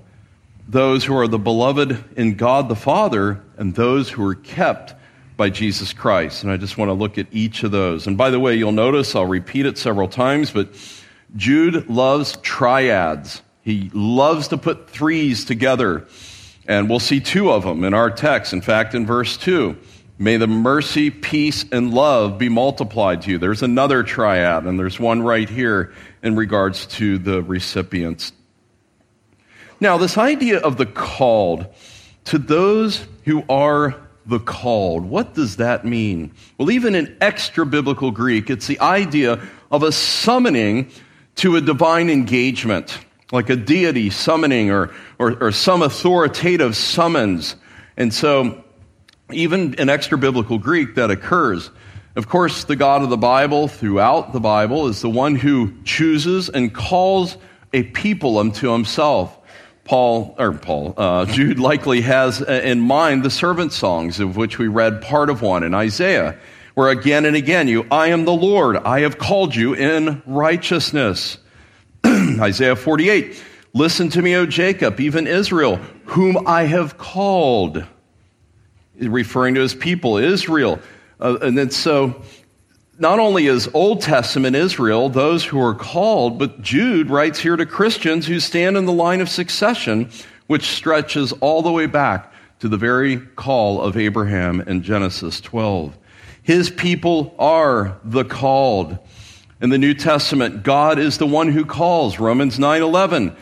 [0.66, 4.94] those who are the beloved in God the Father, and those who are kept
[5.38, 6.42] by Jesus Christ.
[6.42, 8.09] And I just want to look at each of those.
[8.09, 10.68] And by the way, you'll notice, I'll repeat it several times, but
[11.37, 13.40] Jude loves triads.
[13.62, 16.09] He loves to put threes together.
[16.66, 18.53] And we'll see two of them in our text.
[18.53, 19.77] In fact, in verse 2,
[20.18, 23.38] may the mercy, peace, and love be multiplied to you.
[23.38, 28.33] There's another triad, and there's one right here in regards to the recipients.
[29.79, 31.66] Now, this idea of the called,
[32.24, 36.33] to those who are the called, what does that mean?
[36.59, 40.91] Well, even in extra biblical Greek, it's the idea of a summoning
[41.37, 42.99] to a divine engagement,
[43.33, 47.57] like a deity summoning or, or, or some authoritative summons.
[47.97, 48.62] And so,
[49.33, 51.71] even in extra biblical Greek, that occurs.
[52.17, 56.49] Of course, the God of the Bible, throughout the Bible, is the one who chooses
[56.49, 57.37] and calls
[57.73, 59.38] a people unto himself.
[59.88, 64.68] Paul, or Paul, uh, Jude likely has in mind the servant songs, of which we
[64.68, 66.38] read part of one in Isaiah,
[66.74, 71.38] where again and again you, I am the Lord, I have called you in righteousness.
[72.07, 77.83] Isaiah 48, listen to me, O Jacob, even Israel, whom I have called,
[79.01, 80.81] referring to his people, Israel.
[81.18, 82.22] Uh, and then so
[82.99, 87.65] not only is Old Testament Israel those who are called, but Jude writes here to
[87.65, 90.11] Christians who stand in the line of succession,
[90.49, 95.97] which stretches all the way back to the very call of Abraham in Genesis 12.
[96.43, 98.99] His people are the called.
[99.61, 102.19] In the New Testament, God is the one who calls.
[102.19, 103.37] Romans 9 11.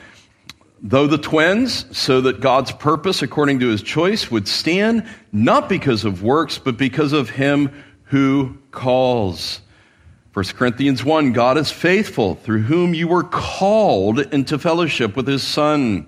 [0.83, 6.05] Though the twins, so that God's purpose according to his choice would stand, not because
[6.05, 7.71] of works, but because of him
[8.05, 9.60] who calls.
[10.34, 15.42] 1 Corinthians 1 God is faithful, through whom you were called into fellowship with his
[15.42, 16.06] Son.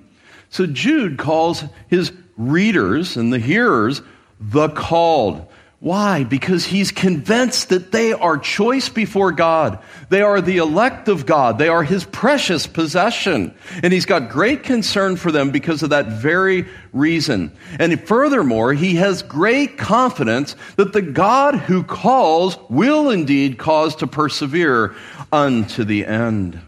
[0.51, 4.03] So Jude calls his readers and the hearers
[4.41, 5.47] the called.
[5.81, 6.25] Why?
[6.25, 9.79] Because he's convinced that they are choice before God.
[10.09, 11.59] They are the elect of God.
[11.59, 13.55] They are his precious possession.
[13.81, 17.53] And he's got great concern for them because of that very reason.
[17.79, 24.09] And furthermore, he has great confidence that the God who calls will indeed cause to
[24.09, 24.97] persevere
[25.31, 26.61] unto the end.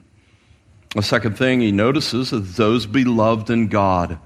[0.95, 4.21] A second thing he notices is those beloved in God.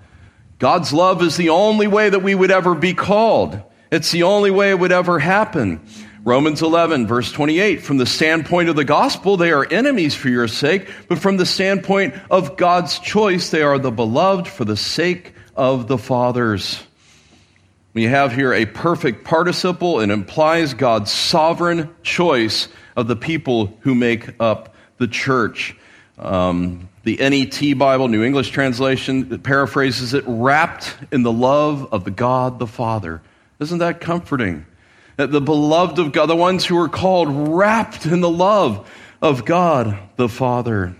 [0.58, 3.62] God's love is the only way that we would ever be called.
[3.90, 5.86] It's the only way it would ever happen.
[6.24, 7.82] Romans 11, verse 28.
[7.82, 11.44] From the standpoint of the gospel, they are enemies for your sake, but from the
[11.44, 16.82] standpoint of God's choice, they are the beloved for the sake of the fathers.
[17.92, 23.94] We have here a perfect participle and implies God's sovereign choice of the people who
[23.94, 25.76] make up the church.
[26.18, 32.10] Um, the NET Bible, New English Translation, paraphrases it wrapped in the love of the
[32.10, 33.20] God the Father.
[33.60, 34.66] Isn't that comforting?
[35.16, 38.90] That the beloved of God, the ones who are called, wrapped in the love
[39.22, 40.94] of God the Father.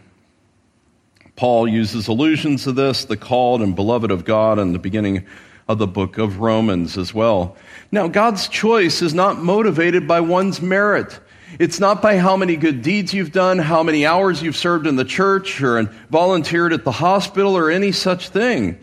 [1.37, 5.27] Paul uses allusions to this, the called and beloved of God, in the beginning
[5.67, 7.57] of the book of Romans as well.
[7.90, 11.19] Now, God's choice is not motivated by one's merit.
[11.59, 14.97] It's not by how many good deeds you've done, how many hours you've served in
[14.97, 18.79] the church or volunteered at the hospital or any such thing.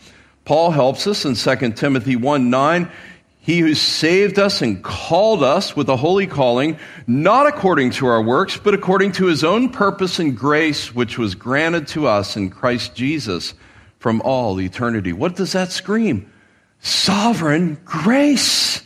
[0.45, 2.91] Paul helps us in 2 Timothy 1 9.
[3.43, 6.77] He who saved us and called us with a holy calling,
[7.07, 11.33] not according to our works, but according to his own purpose and grace, which was
[11.33, 13.55] granted to us in Christ Jesus
[13.97, 15.11] from all eternity.
[15.11, 16.31] What does that scream?
[16.81, 18.83] Sovereign grace.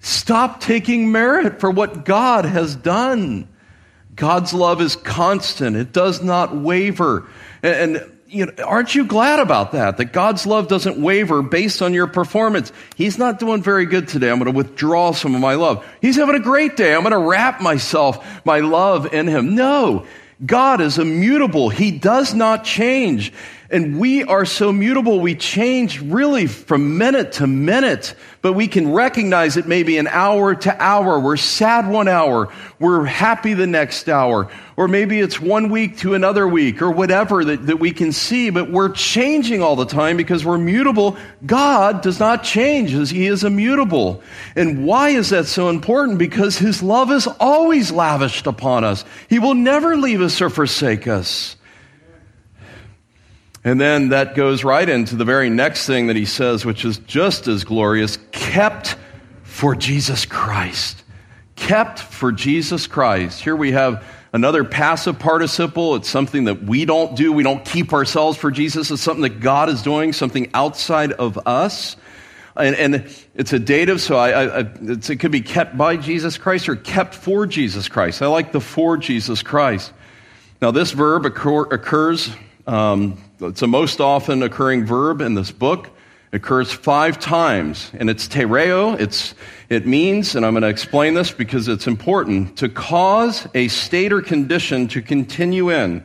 [0.00, 3.48] Stop taking merit for what God has done.
[4.16, 7.26] God's love is constant, it does not waver.
[7.62, 9.96] And you know, aren't you glad about that?
[9.96, 12.72] That God's love doesn't waver based on your performance.
[12.94, 14.30] He's not doing very good today.
[14.30, 15.84] I'm going to withdraw some of my love.
[16.00, 16.94] He's having a great day.
[16.94, 19.54] I'm going to wrap myself, my love in him.
[19.54, 20.06] No,
[20.44, 21.68] God is immutable.
[21.68, 23.32] He does not change.
[23.72, 28.92] And we are so mutable, we change really from minute to minute, but we can
[28.92, 31.20] recognize it maybe an hour to hour.
[31.20, 36.14] We're sad one hour, we're happy the next hour, or maybe it's one week to
[36.14, 40.16] another week, or whatever that, that we can see, but we're changing all the time
[40.16, 41.16] because we're mutable.
[41.46, 44.20] God does not change as He is immutable.
[44.56, 46.18] And why is that so important?
[46.18, 51.06] Because His love is always lavished upon us, He will never leave us or forsake
[51.06, 51.54] us.
[53.62, 56.98] And then that goes right into the very next thing that he says, which is
[56.98, 58.96] just as glorious kept
[59.42, 61.02] for Jesus Christ.
[61.56, 63.42] Kept for Jesus Christ.
[63.42, 64.02] Here we have
[64.32, 65.96] another passive participle.
[65.96, 67.32] It's something that we don't do.
[67.32, 68.90] We don't keep ourselves for Jesus.
[68.90, 71.96] It's something that God is doing, something outside of us.
[72.56, 76.68] And, and it's a dative, so I, I, it could be kept by Jesus Christ
[76.68, 78.22] or kept for Jesus Christ.
[78.22, 79.92] I like the for Jesus Christ.
[80.60, 82.30] Now, this verb occur, occurs
[82.66, 83.18] um,
[83.48, 85.90] it's a most often occurring verb in this book.
[86.32, 88.98] It occurs five times, and it's tereo.
[89.00, 89.34] It's,
[89.68, 94.12] it means, and I'm going to explain this because it's important, to cause a state
[94.12, 96.04] or condition to continue in,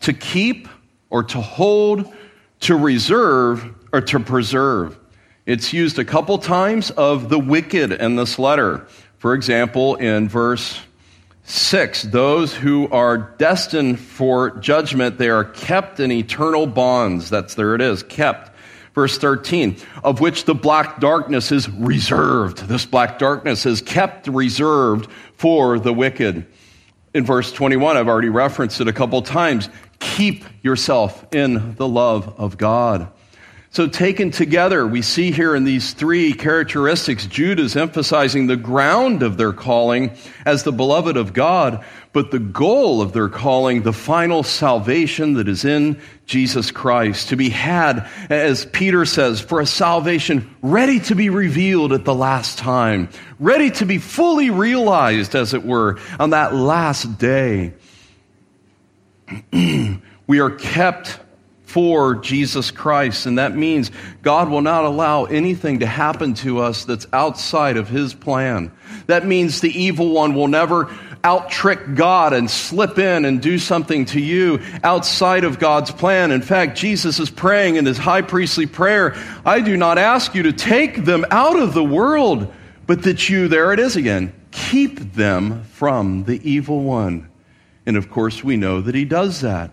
[0.00, 0.68] to keep
[1.10, 2.12] or to hold,
[2.60, 4.98] to reserve or to preserve.
[5.46, 8.86] It's used a couple times of the wicked in this letter.
[9.18, 10.80] For example, in verse
[11.50, 17.28] 6, those who are destined for judgment, they are kept in eternal bonds.
[17.28, 18.52] That's there it is, kept.
[18.94, 22.58] Verse 13, of which the black darkness is reserved.
[22.68, 26.46] This black darkness is kept reserved for the wicked.
[27.14, 29.68] In verse 21, I've already referenced it a couple times.
[29.98, 33.08] Keep yourself in the love of God.
[33.72, 39.22] So, taken together, we see here in these three characteristics, Jude is emphasizing the ground
[39.22, 40.10] of their calling
[40.44, 45.46] as the beloved of God, but the goal of their calling, the final salvation that
[45.46, 51.14] is in Jesus Christ, to be had, as Peter says, for a salvation ready to
[51.14, 53.08] be revealed at the last time,
[53.38, 57.74] ready to be fully realized, as it were, on that last day.
[60.26, 61.20] we are kept
[61.70, 63.26] for Jesus Christ.
[63.26, 63.92] And that means
[64.22, 68.72] God will not allow anything to happen to us that's outside of His plan.
[69.06, 70.92] That means the evil one will never
[71.22, 76.32] out trick God and slip in and do something to you outside of God's plan.
[76.32, 79.14] In fact, Jesus is praying in his high priestly prayer
[79.44, 82.52] I do not ask you to take them out of the world,
[82.86, 87.28] but that you, there it is again, keep them from the evil one.
[87.86, 89.70] And of course, we know that he does that.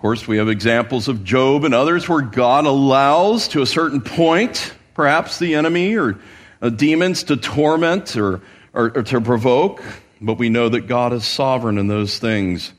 [0.00, 4.00] Of course, we have examples of Job and others where God allows to a certain
[4.00, 6.18] point, perhaps the enemy or
[6.62, 8.40] uh, demons to torment or,
[8.72, 9.82] or, or to provoke,
[10.18, 12.72] but we know that God is sovereign in those things.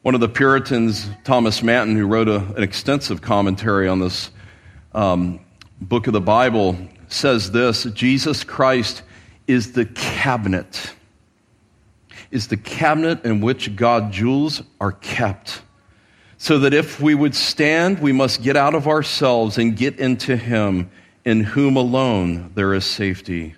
[0.00, 4.30] One of the Puritans, Thomas Manton, who wrote a, an extensive commentary on this
[4.94, 5.40] um,
[5.82, 6.78] book of the Bible,
[7.08, 9.02] says this Jesus Christ
[9.46, 10.94] is the cabinet,
[12.30, 15.60] is the cabinet in which God's jewels are kept
[16.38, 20.36] so that if we would stand, we must get out of ourselves and get into
[20.36, 20.90] Him,
[21.24, 23.54] in whom alone there is safety.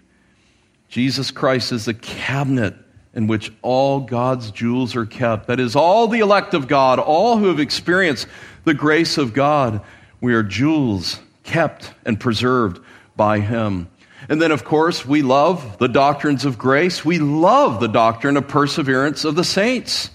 [0.89, 2.75] Jesus Christ is the cabinet
[3.15, 5.47] in which all God's jewels are kept.
[5.47, 8.27] That is, all the elect of God, all who have experienced
[8.65, 9.83] the grace of God,
[10.21, 12.83] we are jewels kept and preserved
[13.15, 13.89] by Him.
[14.29, 17.05] And then, of course, we love the doctrines of grace.
[17.05, 20.11] We love the doctrine of perseverance of the saints.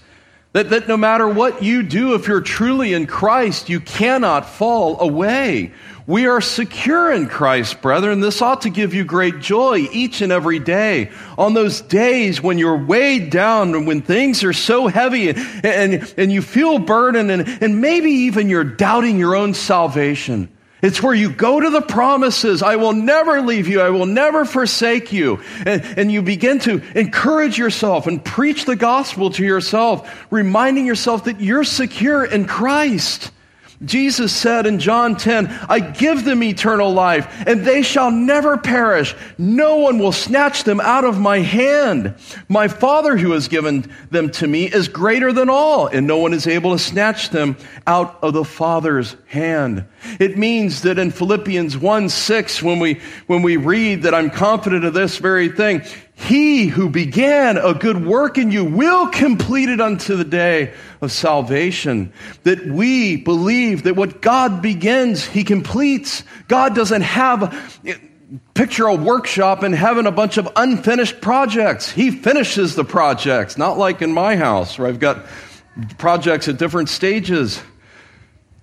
[0.56, 4.98] That, that no matter what you do, if you're truly in Christ, you cannot fall
[5.02, 5.74] away.
[6.06, 8.20] We are secure in Christ, brethren.
[8.20, 11.10] This ought to give you great joy each and every day.
[11.36, 16.14] On those days when you're weighed down and when things are so heavy and, and,
[16.16, 20.48] and you feel burdened and, and maybe even you're doubting your own salvation.
[20.82, 22.62] It's where you go to the promises.
[22.62, 23.80] I will never leave you.
[23.80, 25.42] I will never forsake you.
[25.64, 31.24] And, and, you begin to encourage yourself and preach the gospel to yourself, reminding yourself
[31.24, 33.30] that you're secure in Christ.
[33.84, 39.14] Jesus said in John 10, I give them eternal life, and they shall never perish.
[39.36, 42.14] No one will snatch them out of my hand.
[42.48, 46.32] My Father who has given them to me is greater than all, and no one
[46.32, 47.56] is able to snatch them
[47.86, 49.84] out of the Father's hand.
[50.18, 54.84] It means that in Philippians 1 6, when we, when we read that I'm confident
[54.84, 55.82] of this very thing,
[56.18, 61.12] he who began a good work in you will complete it unto the day of
[61.12, 62.10] salvation.
[62.44, 66.24] That we believe that what God begins, He completes.
[66.48, 67.54] God doesn't have,
[68.54, 71.90] picture a workshop in heaven, a bunch of unfinished projects.
[71.92, 75.26] He finishes the projects, not like in my house where I've got
[75.98, 77.60] projects at different stages.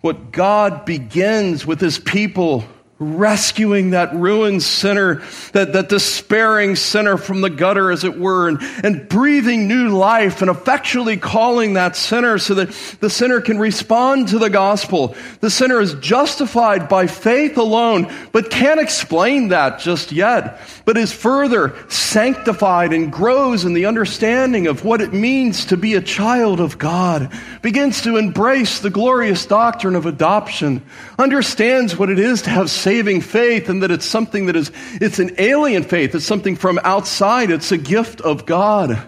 [0.02, 2.66] What God begins with His people
[3.00, 5.22] rescuing that ruined sinner,
[5.54, 10.42] that, that despairing sinner from the gutter, as it were, and, and breathing new life
[10.42, 12.70] and effectually calling that sinner so that
[13.00, 15.16] the sinner can respond to the gospel.
[15.40, 21.12] The sinner is justified by faith alone, but can't explain that just yet, but is
[21.12, 26.60] further sanctified and grows in the understanding of what it means to be a child
[26.60, 27.32] of God,
[27.62, 30.82] begins to embrace the glorious doctrine of adoption,
[31.18, 34.72] understands what it is to have saving faith and that it's something that is,
[35.02, 36.14] it's an alien faith.
[36.14, 37.50] It's something from outside.
[37.50, 39.08] It's a gift of God.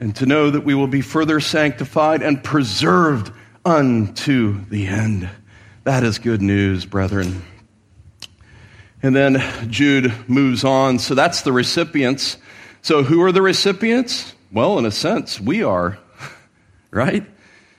[0.00, 3.32] And to know that we will be further sanctified and preserved
[3.64, 5.30] unto the end.
[5.84, 7.42] That is good news, brethren.
[9.02, 10.98] And then Jude moves on.
[10.98, 12.36] So that's the recipients.
[12.82, 14.34] So who are the recipients?
[14.50, 15.98] Well, in a sense, we are,
[16.90, 17.24] right?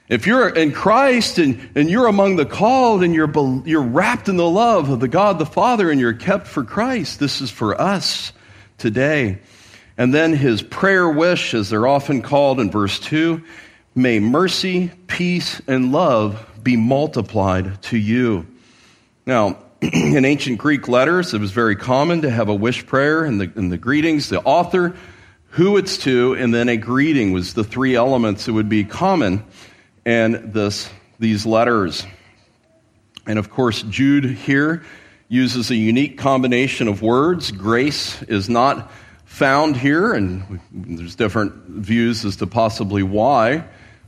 [0.09, 3.31] If you're in Christ and, and you're among the called and you're,
[3.63, 7.19] you're wrapped in the love of the God the Father and you're kept for Christ,
[7.19, 8.33] this is for us
[8.79, 9.37] today.
[9.99, 13.43] And then his prayer wish, as they're often called in verse 2
[13.93, 18.47] may mercy, peace, and love be multiplied to you.
[19.27, 23.37] Now, in ancient Greek letters, it was very common to have a wish prayer in
[23.37, 24.95] the, in the greetings, the author,
[25.51, 29.43] who it's to, and then a greeting was the three elements that would be common
[30.09, 30.89] in this,
[31.19, 32.03] these letters.
[33.27, 34.83] And of course, Jude here
[35.27, 37.51] uses a unique combination of words.
[37.51, 38.91] Grace is not
[39.25, 43.63] found here, and there's different views as to possibly why.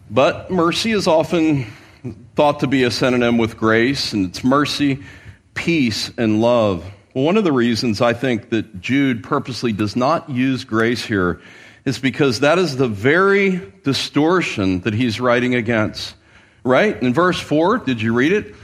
[0.10, 1.68] But mercy is often
[2.36, 5.04] thought to be a synonym with grace, and it's mercy,
[5.54, 6.84] peace, and love.
[7.14, 11.40] Well, one of the reasons I think that Jude purposely does not use grace here
[11.86, 16.16] is because that is the very distortion that he's writing against.
[16.64, 17.02] Right?
[17.02, 18.56] In verse 4, did you read it?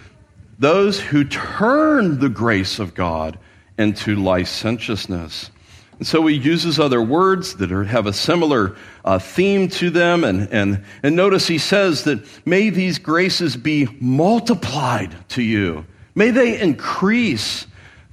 [0.60, 3.40] Those who turn the grace of God
[3.78, 5.52] into licentiousness.
[5.98, 10.24] And so he uses other words that are, have a similar uh, theme to them.
[10.24, 16.32] And, and, and notice he says that may these graces be multiplied to you, may
[16.32, 17.66] they increase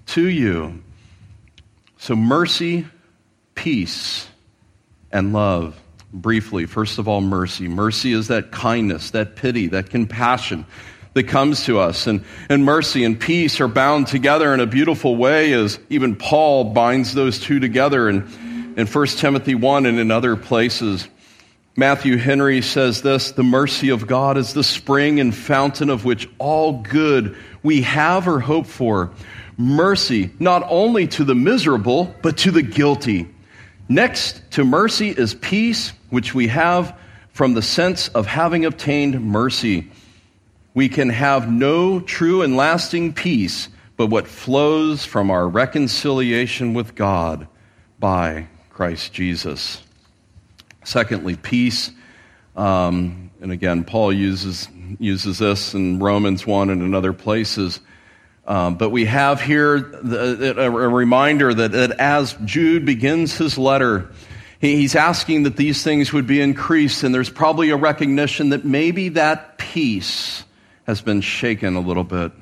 [0.07, 0.83] to you.
[1.99, 2.87] So, mercy,
[3.55, 4.29] peace,
[5.15, 5.81] and love.
[6.13, 7.69] Briefly, first of all, mercy.
[7.69, 10.67] Mercy is that kindness, that pity, that compassion
[11.15, 12.07] that comes to us.
[12.07, 16.73] And, and mercy and peace are bound together in a beautiful way as even Paul
[16.75, 21.09] binds those two together in, in 1 Timothy 1 and in other places.
[21.77, 26.29] Matthew Henry says this The mercy of God is the spring and fountain of which
[26.39, 29.11] all good we have or hope for.
[29.57, 33.34] Mercy, not only to the miserable, but to the guilty.
[33.89, 36.99] Next to mercy is peace, which we have
[37.33, 39.91] from the sense of having obtained mercy
[40.75, 46.97] we can have no true and lasting peace but what flows from our reconciliation with
[46.97, 47.47] God
[48.01, 49.81] by Christ Jesus.
[50.83, 51.93] Secondly, peace.
[52.57, 54.69] Um, and again, Paul uses,
[54.99, 57.79] uses this in Romans 1 and in other places.
[58.47, 63.57] Um, but we have here the, a, a, reminder that, that as Jude begins his
[63.57, 64.11] letter,
[64.61, 68.65] he, he's asking that these things would be increased, and there's probably a recognition that
[68.65, 70.45] maybe that peace
[70.87, 72.33] has been shaken a little bit.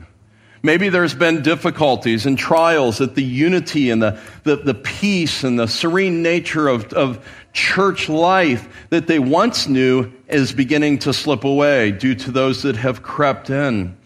[0.65, 5.59] Maybe there's been difficulties and trials that the unity and the, the, the, peace and
[5.59, 11.43] the serene nature of, of church life that they once knew is beginning to slip
[11.43, 13.97] away due to those that have crept in.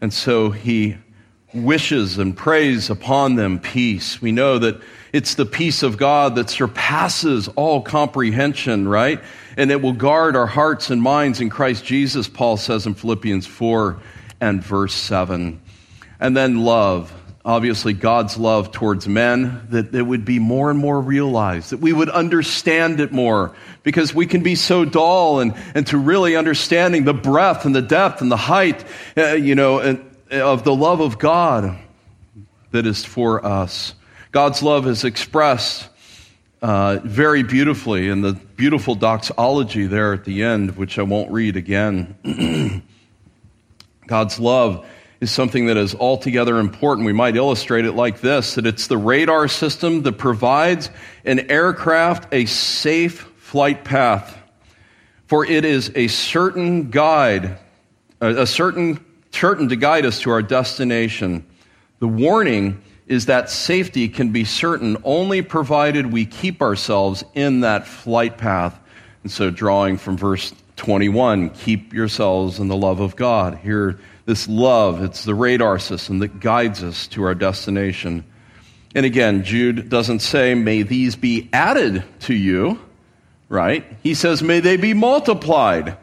[0.00, 0.96] And so he
[1.54, 4.20] wishes and prays upon them peace.
[4.20, 4.80] We know that
[5.12, 9.22] it's the peace of God that surpasses all comprehension, right?
[9.56, 13.46] and it will guard our hearts and minds in Christ Jesus, Paul says in Philippians
[13.46, 14.00] 4
[14.40, 15.60] and verse 7.
[16.20, 17.12] And then love.
[17.44, 21.92] Obviously, God's love towards men, that it would be more and more realized, that we
[21.92, 27.04] would understand it more, because we can be so dull and, and to really understanding
[27.04, 28.82] the breadth and the depth and the height,
[29.18, 29.78] uh, you know,
[30.40, 31.78] of the love of God
[32.70, 33.94] that is for us.
[34.32, 35.88] God's love is expressed
[36.60, 41.56] uh, very beautifully in the beautiful doxology there at the end, which I won't read
[41.56, 42.82] again.
[44.06, 44.86] God's love
[45.20, 47.06] is something that is altogether important.
[47.06, 50.90] We might illustrate it like this that it's the radar system that provides
[51.24, 54.36] an aircraft a safe flight path.
[55.26, 57.58] For it is a certain guide,
[58.20, 59.04] a certain,
[59.34, 61.44] certain to guide us to our destination.
[61.98, 67.86] The warning is that safety can be certain only provided we keep ourselves in that
[67.86, 68.78] flight path.
[69.22, 73.58] And so, drawing from verse 21, keep yourselves in the love of God.
[73.58, 78.24] Here, this love, it's the radar system that guides us to our destination.
[78.94, 82.78] And again, Jude doesn't say, may these be added to you,
[83.48, 83.84] right?
[84.02, 85.96] He says, may they be multiplied.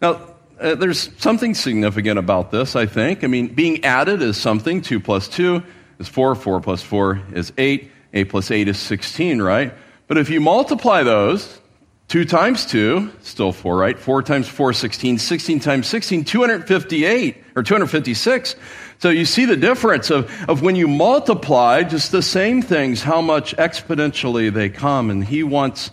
[0.00, 3.24] Now, uh, there's something significant about this, I think.
[3.24, 5.62] I mean, being added is something, 2 plus 2
[5.98, 9.74] is 4, 4 plus 4 is 8, 8 plus 8 is 16, right?
[10.06, 11.60] But if you multiply those,
[12.08, 13.98] 2 times 2, still 4, right?
[13.98, 18.56] 4 times 4, 16, 16 times 16, 258, or 256.
[18.98, 23.20] So you see the difference of, of when you multiply just the same things, how
[23.20, 25.10] much exponentially they come.
[25.10, 25.90] And he wants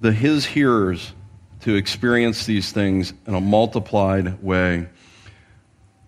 [0.00, 1.12] the, his hearers
[1.60, 4.88] to experience these things in a multiplied way.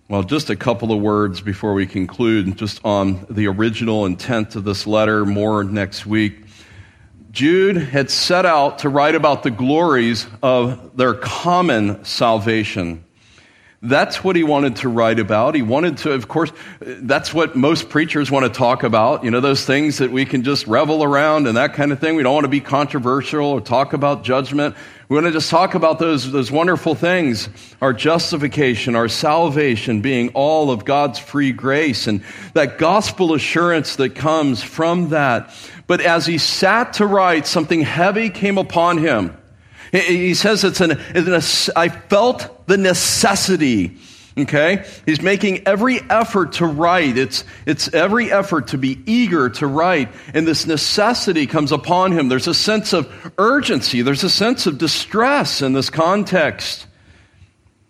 [0.08, 4.64] Well, just a couple of words before we conclude, just on the original intent of
[4.64, 6.44] this letter, more next week.
[7.30, 13.04] Jude had set out to write about the glories of their common salvation.
[13.84, 15.56] That's what he wanted to write about.
[15.56, 19.24] He wanted to, of course, that's what most preachers want to talk about.
[19.24, 22.14] You know, those things that we can just revel around and that kind of thing.
[22.14, 24.76] We don't want to be controversial or talk about judgment.
[25.12, 27.50] We want to just talk about those, those wonderful things
[27.82, 34.14] our justification, our salvation being all of God's free grace, and that gospel assurance that
[34.14, 35.54] comes from that.
[35.86, 39.36] But as he sat to write, something heavy came upon him.
[39.92, 43.98] He says it's an, it's an I felt the necessity.
[44.36, 44.84] Okay?
[45.04, 47.18] He's making every effort to write.
[47.18, 50.08] It's, it's every effort to be eager to write.
[50.32, 52.28] And this necessity comes upon him.
[52.28, 54.02] There's a sense of urgency.
[54.02, 56.86] There's a sense of distress in this context.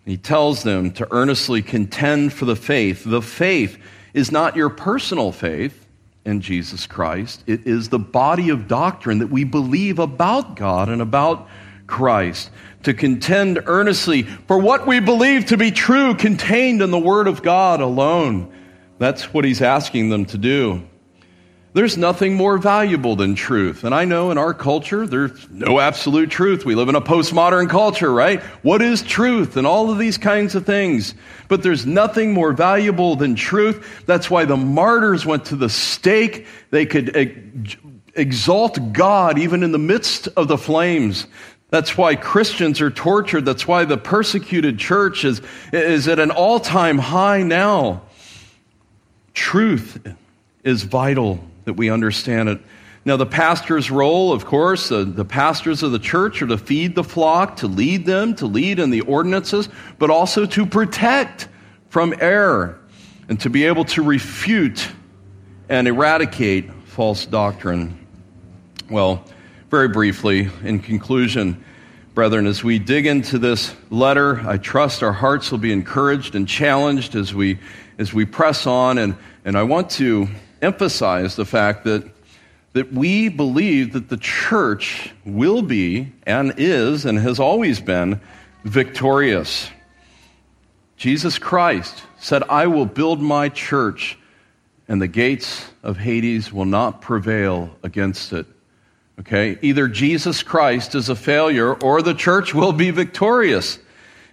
[0.05, 3.03] He tells them to earnestly contend for the faith.
[3.05, 3.77] The faith
[4.13, 5.87] is not your personal faith
[6.25, 7.43] in Jesus Christ.
[7.47, 11.47] It is the body of doctrine that we believe about God and about
[11.87, 12.49] Christ,
[12.83, 17.41] to contend earnestly for what we believe to be true contained in the Word of
[17.41, 18.53] God alone.
[18.99, 20.83] That's what he's asking them to do.
[21.73, 23.83] There's nothing more valuable than truth.
[23.83, 26.65] And I know in our culture, there's no absolute truth.
[26.65, 28.41] We live in a postmodern culture, right?
[28.61, 29.57] What is truth?
[29.57, 31.15] And all of these kinds of things.
[31.47, 34.03] But there's nothing more valuable than truth.
[34.05, 36.45] That's why the martyrs went to the stake.
[36.69, 37.15] They could
[38.15, 41.25] exalt God even in the midst of the flames.
[41.73, 43.45] That's why Christians are tortured.
[43.45, 48.03] That's why the persecuted church is, is at an all time high now.
[49.33, 50.07] Truth
[50.63, 52.61] is vital that we understand it.
[53.05, 56.93] Now, the pastor's role, of course, the, the pastors of the church are to feed
[56.93, 59.67] the flock, to lead them, to lead in the ordinances,
[59.97, 61.47] but also to protect
[61.89, 62.79] from error
[63.29, 64.87] and to be able to refute
[65.69, 67.97] and eradicate false doctrine.
[68.91, 69.25] Well,
[69.73, 71.65] very briefly, in conclusion,
[72.13, 76.47] brethren, as we dig into this letter, I trust our hearts will be encouraged and
[76.47, 77.57] challenged as we,
[77.97, 78.99] as we press on.
[78.99, 80.27] And, and I want to
[80.61, 82.07] emphasize the fact that,
[82.73, 88.21] that we believe that the church will be and is and has always been
[88.65, 89.71] victorious.
[90.97, 94.19] Jesus Christ said, I will build my church,
[94.87, 98.45] and the gates of Hades will not prevail against it.
[99.19, 99.57] Okay?
[99.61, 103.79] Either Jesus Christ is a failure or the church will be victorious.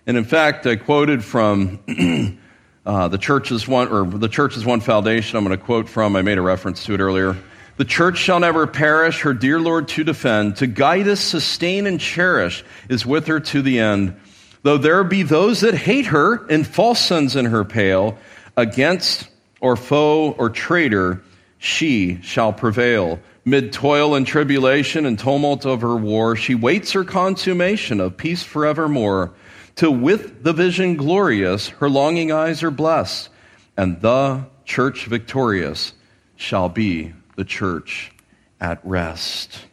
[0.06, 1.80] And in fact, I quoted from
[2.86, 5.36] uh, the church's one, or the church's one foundation.
[5.36, 7.36] I'm going to quote from, I made a reference to it earlier.
[7.76, 11.98] The church shall never perish, her dear Lord to defend, to guide us, sustain, and
[11.98, 14.20] cherish is with her to the end.
[14.62, 18.18] Though there be those that hate her and false sons in her pale,
[18.56, 19.28] against
[19.60, 21.22] or foe or traitor,
[21.58, 23.18] she shall prevail.
[23.44, 28.42] Mid toil and tribulation and tumult of her war, she waits her consummation of peace
[28.42, 29.32] forevermore.
[29.76, 33.30] Till with the vision glorious, her longing eyes are blessed,
[33.76, 35.94] and the church victorious
[36.36, 38.12] shall be the church
[38.60, 39.64] at rest.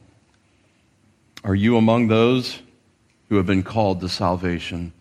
[1.43, 2.61] Are you among those
[3.29, 4.93] who have been called to salvation?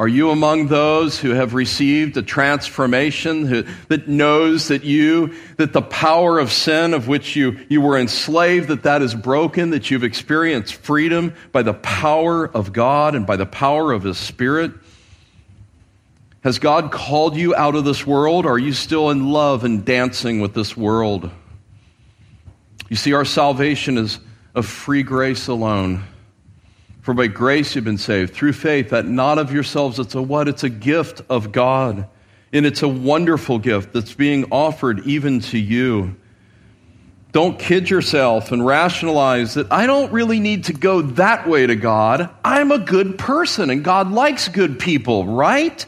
[0.00, 5.74] Are you among those who have received a transformation who, that knows that you, that
[5.74, 9.90] the power of sin of which you, you were enslaved, that that is broken, that
[9.90, 14.72] you've experienced freedom by the power of God and by the power of His Spirit?
[16.44, 18.46] Has God called you out of this world?
[18.46, 21.30] Or are you still in love and dancing with this world?
[22.88, 24.18] You see, our salvation is
[24.54, 26.04] of free grace alone.
[27.10, 29.98] For by grace you've been saved through faith, that not of yourselves.
[29.98, 30.46] It's a what?
[30.46, 32.06] It's a gift of God.
[32.52, 36.14] And it's a wonderful gift that's being offered even to you.
[37.32, 41.74] Don't kid yourself and rationalize that I don't really need to go that way to
[41.74, 42.30] God.
[42.44, 45.84] I'm a good person and God likes good people, right?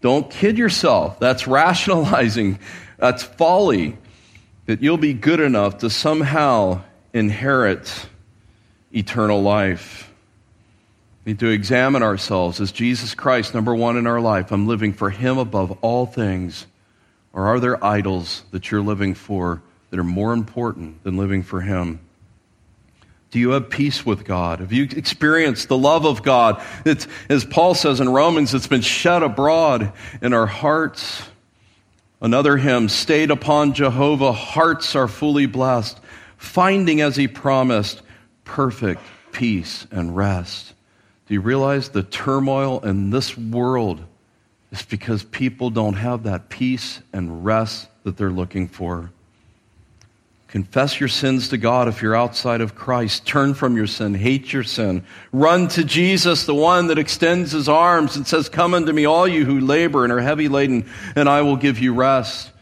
[0.00, 1.20] Don't kid yourself.
[1.20, 2.58] That's rationalizing.
[2.96, 3.98] That's folly.
[4.64, 6.80] That you'll be good enough to somehow
[7.12, 8.06] inherit
[8.94, 10.10] eternal life
[11.26, 12.60] need to examine ourselves.
[12.60, 14.52] Is Jesus Christ number one in our life?
[14.52, 16.66] I'm living for Him above all things.
[17.32, 21.60] Or are there idols that you're living for that are more important than living for
[21.60, 22.00] Him?
[23.30, 24.60] Do you have peace with God?
[24.60, 26.62] Have you experienced the love of God?
[26.84, 31.20] It's, as Paul says in Romans, it's been shed abroad in our hearts.
[32.20, 35.98] Another hymn, stayed upon Jehovah, hearts are fully blessed,
[36.36, 38.02] finding as he promised
[38.44, 39.02] perfect
[39.32, 40.73] peace and rest.
[41.26, 44.04] Do you realize the turmoil in this world
[44.70, 49.10] is because people don't have that peace and rest that they're looking for?
[50.48, 53.26] Confess your sins to God if you're outside of Christ.
[53.26, 54.14] Turn from your sin.
[54.14, 55.02] Hate your sin.
[55.32, 59.26] Run to Jesus, the one that extends his arms and says, Come unto me, all
[59.26, 62.52] you who labor and are heavy laden, and I will give you rest.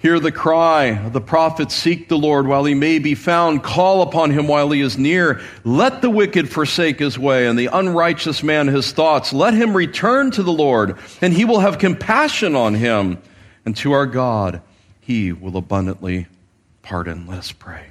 [0.00, 3.64] Hear the cry of the prophet, Seek the Lord while he may be found.
[3.64, 5.40] Call upon him while he is near.
[5.64, 9.32] Let the wicked forsake his way and the unrighteous man his thoughts.
[9.32, 13.18] Let him return to the Lord, and he will have compassion on him.
[13.64, 14.62] And to our God,
[15.00, 16.28] he will abundantly
[16.82, 17.26] pardon.
[17.26, 17.86] Let us pray.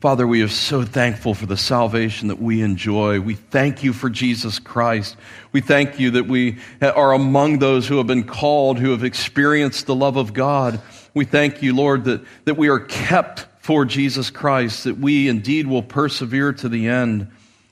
[0.00, 3.18] Father, we are so thankful for the salvation that we enjoy.
[3.20, 5.16] We thank you for Jesus Christ.
[5.52, 9.86] We thank you that we are among those who have been called, who have experienced
[9.86, 10.82] the love of God.
[11.16, 15.66] We thank you, Lord, that, that we are kept for Jesus Christ, that we indeed
[15.66, 17.28] will persevere to the end.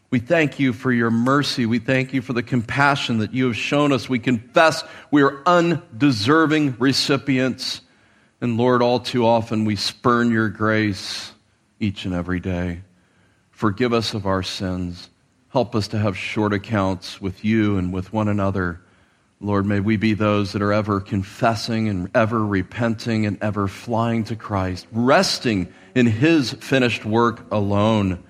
[0.09, 1.67] We thank you for your mercy.
[1.67, 4.09] We thank you for the compassion that you have shown us.
[4.09, 7.83] We confess we are undeserving recipients.
[8.41, 11.31] And Lord, all too often we spurn your grace
[11.79, 12.81] each and every day.
[13.51, 15.11] Forgive us of our sins.
[15.51, 18.81] Help us to have short accounts with you and with one another.
[19.41, 24.25] Lord, may we be those that are ever confessing and ever repenting and ever flying
[24.25, 28.23] to Christ, resting in His finished work alone.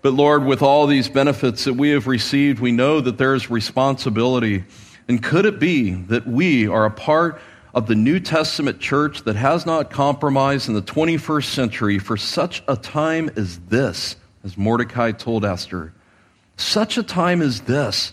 [0.00, 3.50] But Lord, with all these benefits that we have received, we know that there is
[3.50, 4.64] responsibility.
[5.08, 7.40] And could it be that we are a part
[7.74, 12.62] of the New Testament church that has not compromised in the 21st century for such
[12.68, 15.92] a time as this, as Mordecai told Esther?
[16.56, 18.12] Such a time as this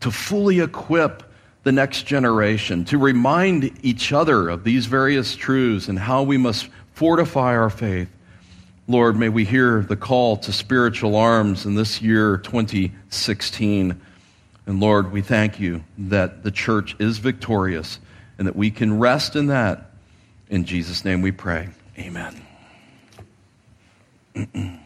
[0.00, 1.24] to fully equip
[1.62, 6.68] the next generation, to remind each other of these various truths and how we must
[6.94, 8.08] fortify our faith.
[8.88, 14.00] Lord, may we hear the call to spiritual arms in this year 2016.
[14.66, 17.98] And Lord, we thank you that the church is victorious
[18.38, 19.90] and that we can rest in that.
[20.48, 21.68] In Jesus' name we pray.
[21.98, 22.40] Amen.